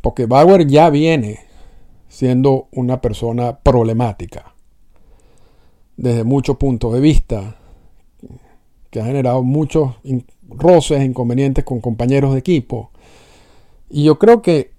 [0.02, 1.42] porque Bauer ya viene
[2.10, 4.55] siendo una persona problemática
[5.98, 7.56] desde muchos puntos de vista,
[8.90, 9.96] que ha generado muchos
[10.48, 12.92] roces, inconvenientes con compañeros de equipo.
[13.90, 14.72] Y yo creo que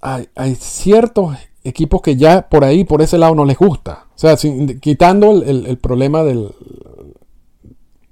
[0.00, 4.06] hay, ciertos equipos que ya por ahí, por ese lado, no les gusta.
[4.14, 4.36] O sea,
[4.80, 6.50] quitando el, problema del,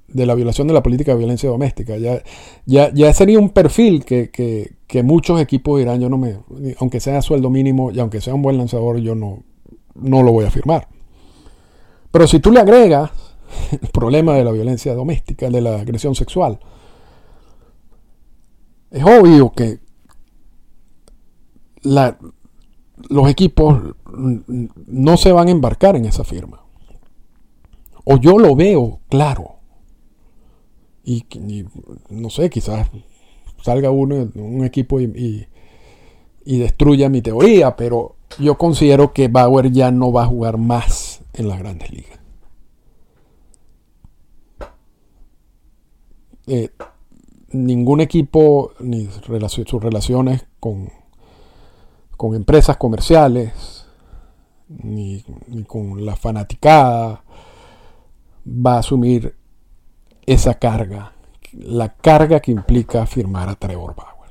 [0.08, 2.22] de la violación de la política de violencia doméstica, ya,
[2.64, 6.38] ya, ya sería un perfil que, muchos equipos dirán, yo no me,
[6.78, 9.42] aunque sea sueldo mínimo y aunque sea un buen lanzador, yo no,
[9.94, 10.88] no lo voy a firmar.
[12.12, 13.10] Pero si tú le agregas
[13.72, 16.60] el problema de la violencia doméstica, de la agresión sexual,
[18.90, 19.80] es obvio que
[23.08, 23.94] los equipos
[24.86, 26.60] no se van a embarcar en esa firma.
[28.04, 29.56] O yo lo veo claro.
[31.04, 31.24] Y,
[32.10, 32.88] no sé, quizás
[33.62, 35.46] salga uno, un equipo y,
[36.44, 41.11] y, destruya mi teoría, pero yo considero que Bauer ya no va a jugar más
[41.34, 42.18] en las grandes ligas.
[46.46, 46.70] Eh,
[47.50, 50.90] ningún equipo, ni sus relaciones con
[52.22, 53.84] con empresas comerciales,
[54.68, 55.24] ni,
[55.66, 57.24] con la fanaticada,
[58.46, 59.34] va a asumir
[60.24, 61.14] esa carga,
[61.52, 64.30] la carga que implica firmar a Trevor Bauer.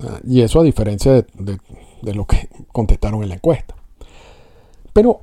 [0.00, 1.58] Ah, y eso a diferencia de,
[2.14, 3.74] lo que contestaron en la encuesta.
[4.92, 5.22] Pero,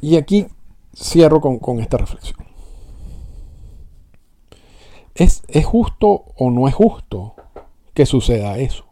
[0.00, 0.46] y aquí
[0.94, 2.38] cierro con, esta reflexión.
[5.14, 7.34] ¿Es, ¿Es justo o no es justo
[7.98, 8.84] que suceda eso.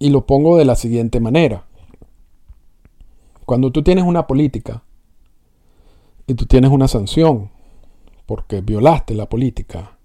[0.00, 1.64] Y lo pongo de la siguiente manera.
[3.46, 4.82] Cuando tú tienes una política
[6.26, 7.52] y tú tienes una sanción
[8.26, 9.96] porque violaste la política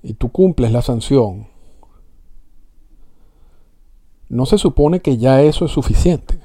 [0.00, 1.48] y tú cumples la sanción,
[4.28, 6.38] no se supone que ya eso es suficiente.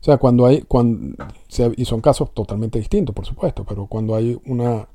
[0.00, 1.24] O sea, cuando hay, cuando,
[1.76, 4.88] y son casos totalmente distintos, por supuesto, pero cuando hay una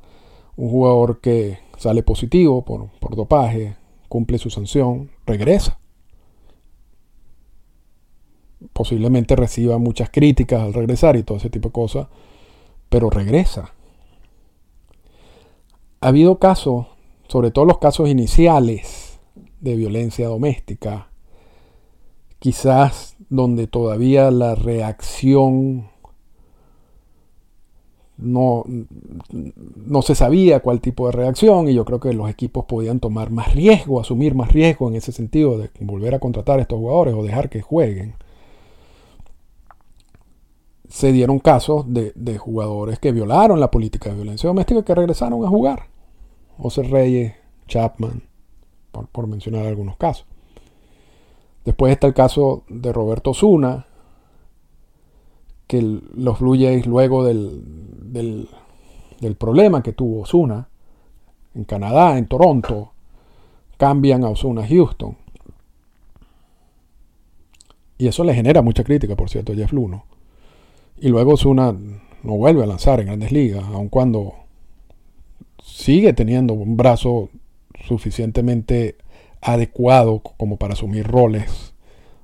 [0.58, 3.76] un jugador que sale positivo por, dopaje,
[4.08, 5.80] cumple su sanción, regresa.
[8.74, 12.08] Posiblemente reciba muchas críticas al regresar y todo ese tipo de cosas,
[12.90, 13.74] pero regresa.
[16.02, 16.88] Ha habido casos,
[17.28, 18.95] sobre todo los casos iniciales
[19.66, 21.10] de violencia doméstica,
[22.38, 25.90] quizás donde todavía la reacción
[28.18, 28.64] no,
[29.34, 33.32] no se sabía cuál tipo de reacción y yo creo que los equipos podían tomar
[33.32, 37.16] más riesgo, asumir más riesgo en ese sentido de volver a contratar a estos jugadores
[37.16, 38.14] o dejar que jueguen.
[40.88, 45.50] se dieron casos de, jugadores que violaron la política de violencia doméstica que regresaron a
[45.50, 45.88] jugar.
[46.58, 47.34] José Reyes,
[47.68, 48.22] Chapman,
[49.12, 50.26] por, mencionar algunos casos.
[51.64, 53.88] Después está el caso de Roberto Zuna,
[55.68, 57.64] que los Blue Jays luego del,
[58.12, 58.50] del,
[59.20, 60.70] del problema que tuvo Osuna
[61.56, 62.92] en Canadá, en Toronto,
[63.78, 65.18] cambian a Osuna a Houston.
[67.98, 70.04] Y eso le genera mucha crítica, por cierto, a Jeff Luno.
[71.00, 71.76] Y luego Osuna
[72.24, 74.34] no vuelve a lanzar en grandes ligas, aun cuando
[75.64, 77.30] sigue teniendo un brazo
[77.84, 78.98] suficientemente
[79.42, 81.74] adecuado como para asumir roles,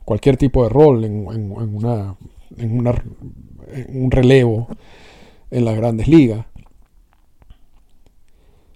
[0.05, 2.15] cualquier tipo de rol en, una,
[2.57, 3.03] en, una,
[3.89, 4.67] un relevo
[5.51, 6.45] en las grandes ligas.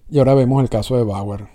[0.08, 1.48] Y ahora vemos el caso de Bauer,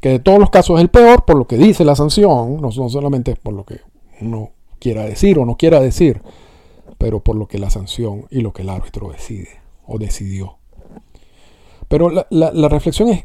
[0.00, 2.72] que de todos los casos es el peor por lo que dice la sanción, no,
[2.72, 3.80] solamente por lo que
[4.20, 6.20] uno quiera decir o no quiera decir,
[6.98, 10.56] pero por lo que la sanción y lo que el árbitro decide o decidió.
[11.86, 13.24] Pero la, la reflexión es,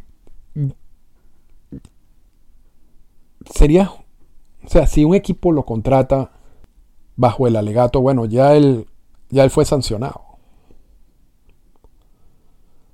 [3.51, 6.31] sería, o sea, si un equipo lo contrata
[7.15, 8.87] bajo el alegato, bueno, ya él,
[9.29, 10.21] ya él fue sancionado.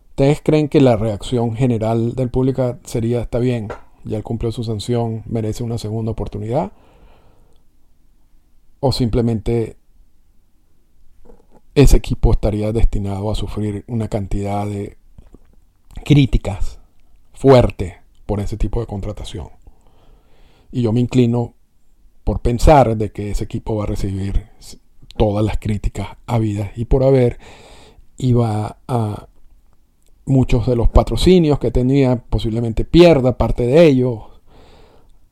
[0.09, 3.69] ¿Ustedes creen que la reacción general del público sería, está bien,
[4.03, 6.73] ya él cumplió su sanción, merece una segunda oportunidad?
[8.81, 9.77] ¿O simplemente
[11.75, 14.97] ese equipo estaría destinado a sufrir una cantidad de
[16.03, 16.79] críticas
[17.33, 17.93] fuertes
[18.25, 19.58] por ese tipo de contratación?
[20.71, 21.55] Y yo me inclino
[22.23, 24.47] por pensar de que ese equipo va a recibir
[25.17, 27.39] todas las críticas habidas y por haber
[28.17, 29.27] iba a
[30.25, 34.19] muchos de los patrocinios que tenía posiblemente pierda parte de ellos.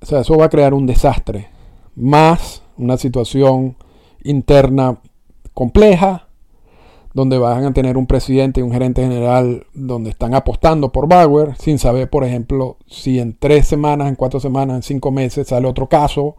[0.01, 1.49] O sea, eso va a crear un desastre,
[1.95, 3.77] más una situación
[4.23, 4.99] interna
[5.53, 6.26] compleja,
[7.17, 11.55] donde van a tener un presidente y un gerente general donde están apostando por Bauer,
[11.57, 15.67] sin saber, por ejemplo, si en tres semanas, en cuatro semanas, en cinco meses sale
[15.67, 16.35] otro caso.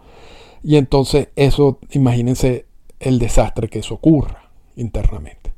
[0.62, 2.66] Y entonces eso, imagínense
[3.00, 5.52] el desastre que eso ocurra internamente.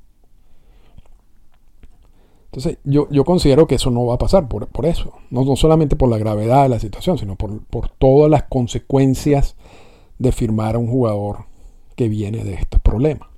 [2.47, 5.13] Entonces, yo, yo, considero que eso no va a pasar por, eso.
[5.29, 9.55] No, solamente por la gravedad de la situación, sino por, todas las consecuencias
[10.19, 11.45] de firmar a un jugador
[11.95, 13.30] que viene de este problema.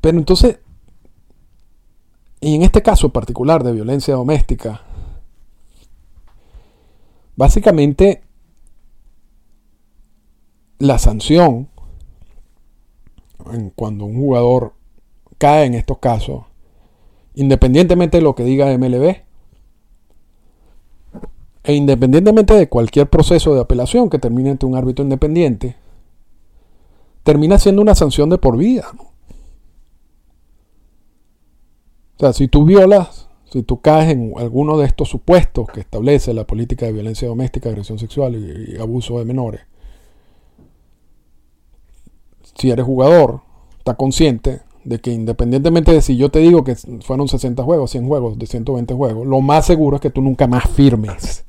[0.00, 0.58] Pero entonces,
[2.40, 4.82] y en este caso particular de violencia doméstica,
[7.36, 8.22] básicamente
[10.78, 11.68] la sanción,
[13.74, 14.74] cuando un jugador
[15.38, 16.44] cae en estos casos,
[17.34, 19.22] independientemente de lo que diga MLB,
[21.62, 25.76] e independientemente de cualquier proceso de apelación que termine ante un árbitro independiente,
[27.22, 28.90] termina siendo una sanción de por vida.
[32.20, 36.34] O sea, si tú violas, si tú caes en alguno de estos supuestos que establece
[36.34, 39.62] la política de violencia doméstica, agresión sexual y, y abuso de menores,
[42.58, 43.40] si eres jugador,
[43.78, 48.06] está consciente de que independientemente de si yo te digo que fueron 60 juegos, 100
[48.06, 51.46] juegos, de 120 juegos, lo más seguro es que tú nunca más firmes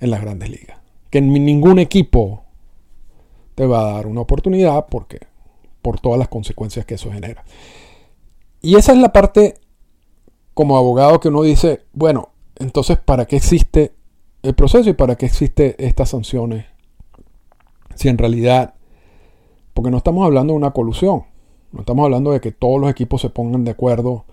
[0.00, 0.76] en las grandes ligas.
[1.08, 2.42] Que ningún equipo
[3.54, 5.20] te va a dar una oportunidad porque
[5.82, 7.44] por todas las consecuencias que eso genera.
[8.60, 9.54] Y esa es la parte
[10.58, 13.92] como abogado que uno dice, bueno, entonces ¿para qué existe
[14.42, 16.66] el proceso y para qué existe estas sanciones?
[17.94, 18.74] Si en realidad,
[19.72, 21.26] porque no estamos hablando de una colusión,
[21.70, 24.24] no estamos hablando de que todos los equipos se pongan de acuerdo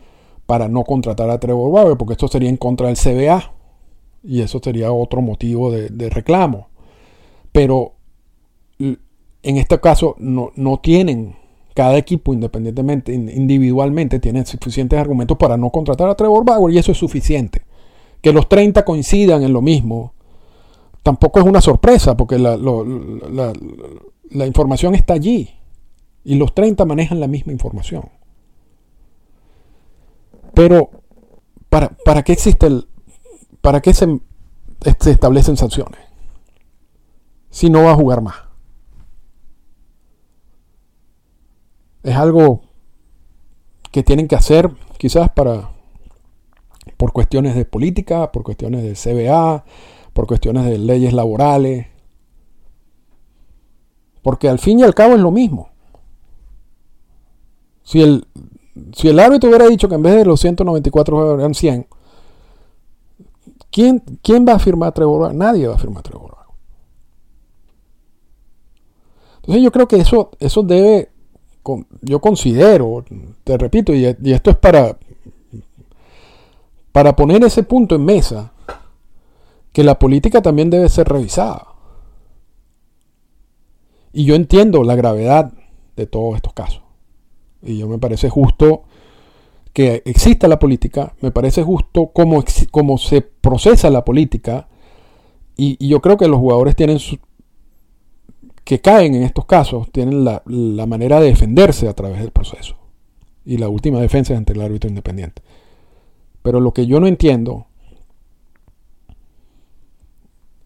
[0.48, 3.54] para no contratar a Trevor Bauer, porque esto sería en contra del CBA
[4.24, 6.70] y eso sería otro motivo de, reclamo.
[7.52, 7.94] Pero
[8.80, 8.98] en
[9.44, 11.36] este caso no, no, tienen,
[11.76, 16.94] cada equipo independientemente, individualmente, tienen suficientes argumentos para no contratar a Trevor Bauer y eso
[16.94, 17.64] es suficiente.
[18.22, 20.14] Que los 30 coincidan en lo mismo
[21.04, 22.56] tampoco es una sorpresa porque la,
[24.46, 25.50] información está allí.
[26.24, 28.10] Y los 30 manejan la misma información.
[30.54, 30.90] Pero,
[31.70, 32.88] ¿para, para qué existe el.
[33.60, 34.22] ¿Para qué se
[35.12, 36.00] establecen sanciones?
[37.50, 38.45] Si no va a jugar más.
[42.06, 42.62] Es algo
[43.92, 44.70] que tienen que hacer
[45.00, 45.72] quizás para
[46.98, 49.66] por cuestiones de política, por cuestiones de CBA,
[50.14, 51.88] por cuestiones de leyes laborales.
[54.22, 55.70] Porque al fin y al cabo es lo mismo.
[57.82, 58.28] Si el,
[58.94, 61.88] si el árbitro hubiera dicho que en vez de los 194 juegos eran 100,
[63.72, 66.38] ¿quién, ¿quién va a firmar Trevor Nadie va a firmar Trevor
[69.38, 71.15] Entonces yo creo que eso, eso debe
[72.02, 73.04] yo considero,
[73.44, 74.98] te repito, y, esto es para,
[76.92, 78.54] para poner ese punto en mesa,
[79.72, 81.68] que la política también debe ser revisada.
[84.14, 85.52] Y yo entiendo la gravedad
[85.96, 86.82] de todos estos casos.
[87.62, 88.84] Y yo me parece justo
[89.74, 94.70] que exista la política, me parece justo cómo, cómo se procesa la política.
[95.58, 97.18] Y, yo creo que los jugadores tienen su,
[98.66, 100.42] que caen en estos casos, tienen la,
[100.88, 102.76] manera de defenderse a través del proceso.
[103.46, 105.44] Y la última defensa es ante el árbitro independiente.
[106.42, 107.68] Pero lo que yo no entiendo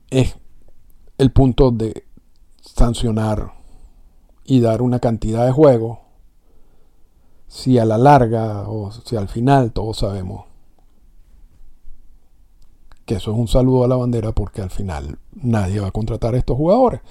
[0.10, 0.38] es
[1.18, 2.06] el punto de
[2.62, 3.54] sancionar
[4.46, 6.00] y dar una cantidad de juegos
[7.48, 10.46] si a la larga o si al final todos sabemos
[13.06, 16.36] que eso es un saludo a la bandera porque al final nadie va a contratar
[16.36, 17.02] a estos jugadores.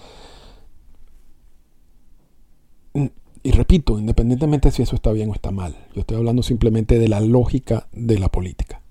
[3.42, 7.08] Y repito, independientemente si eso está bien o está mal, yo estoy hablando simplemente de
[7.08, 8.82] la lógica de la política.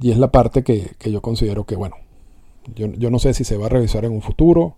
[0.00, 1.96] Y es la parte que, yo considero que, bueno,
[2.74, 4.76] yo, yo, no sé si se va a revisar en un futuro.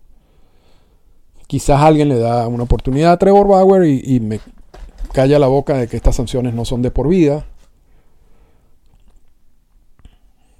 [1.47, 4.39] Quizás alguien le da una oportunidad a Trevor Bauer y, me
[5.13, 7.45] calla la boca de que estas sanciones no son de por vida.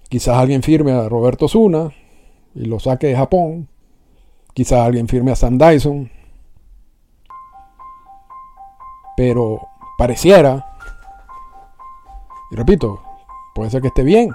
[0.07, 1.91] Quizás alguien firme a Roberto Zuna
[2.55, 3.67] y lo saque de Japón.
[4.53, 6.11] Quizás alguien firme a Sam Dyson.
[9.15, 10.65] Pero pareciera,
[12.51, 13.01] y repito,
[13.53, 14.29] puede ser que esté bien,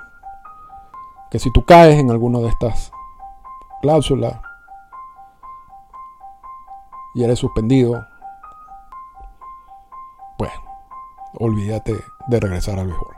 [1.31, 2.91] que si tú caes en alguna de estas
[3.83, 4.41] cláusulas
[7.15, 8.07] y eres suspendido,
[10.37, 10.53] pues
[11.35, 11.95] olvídate
[12.29, 13.18] de regresar al mejor.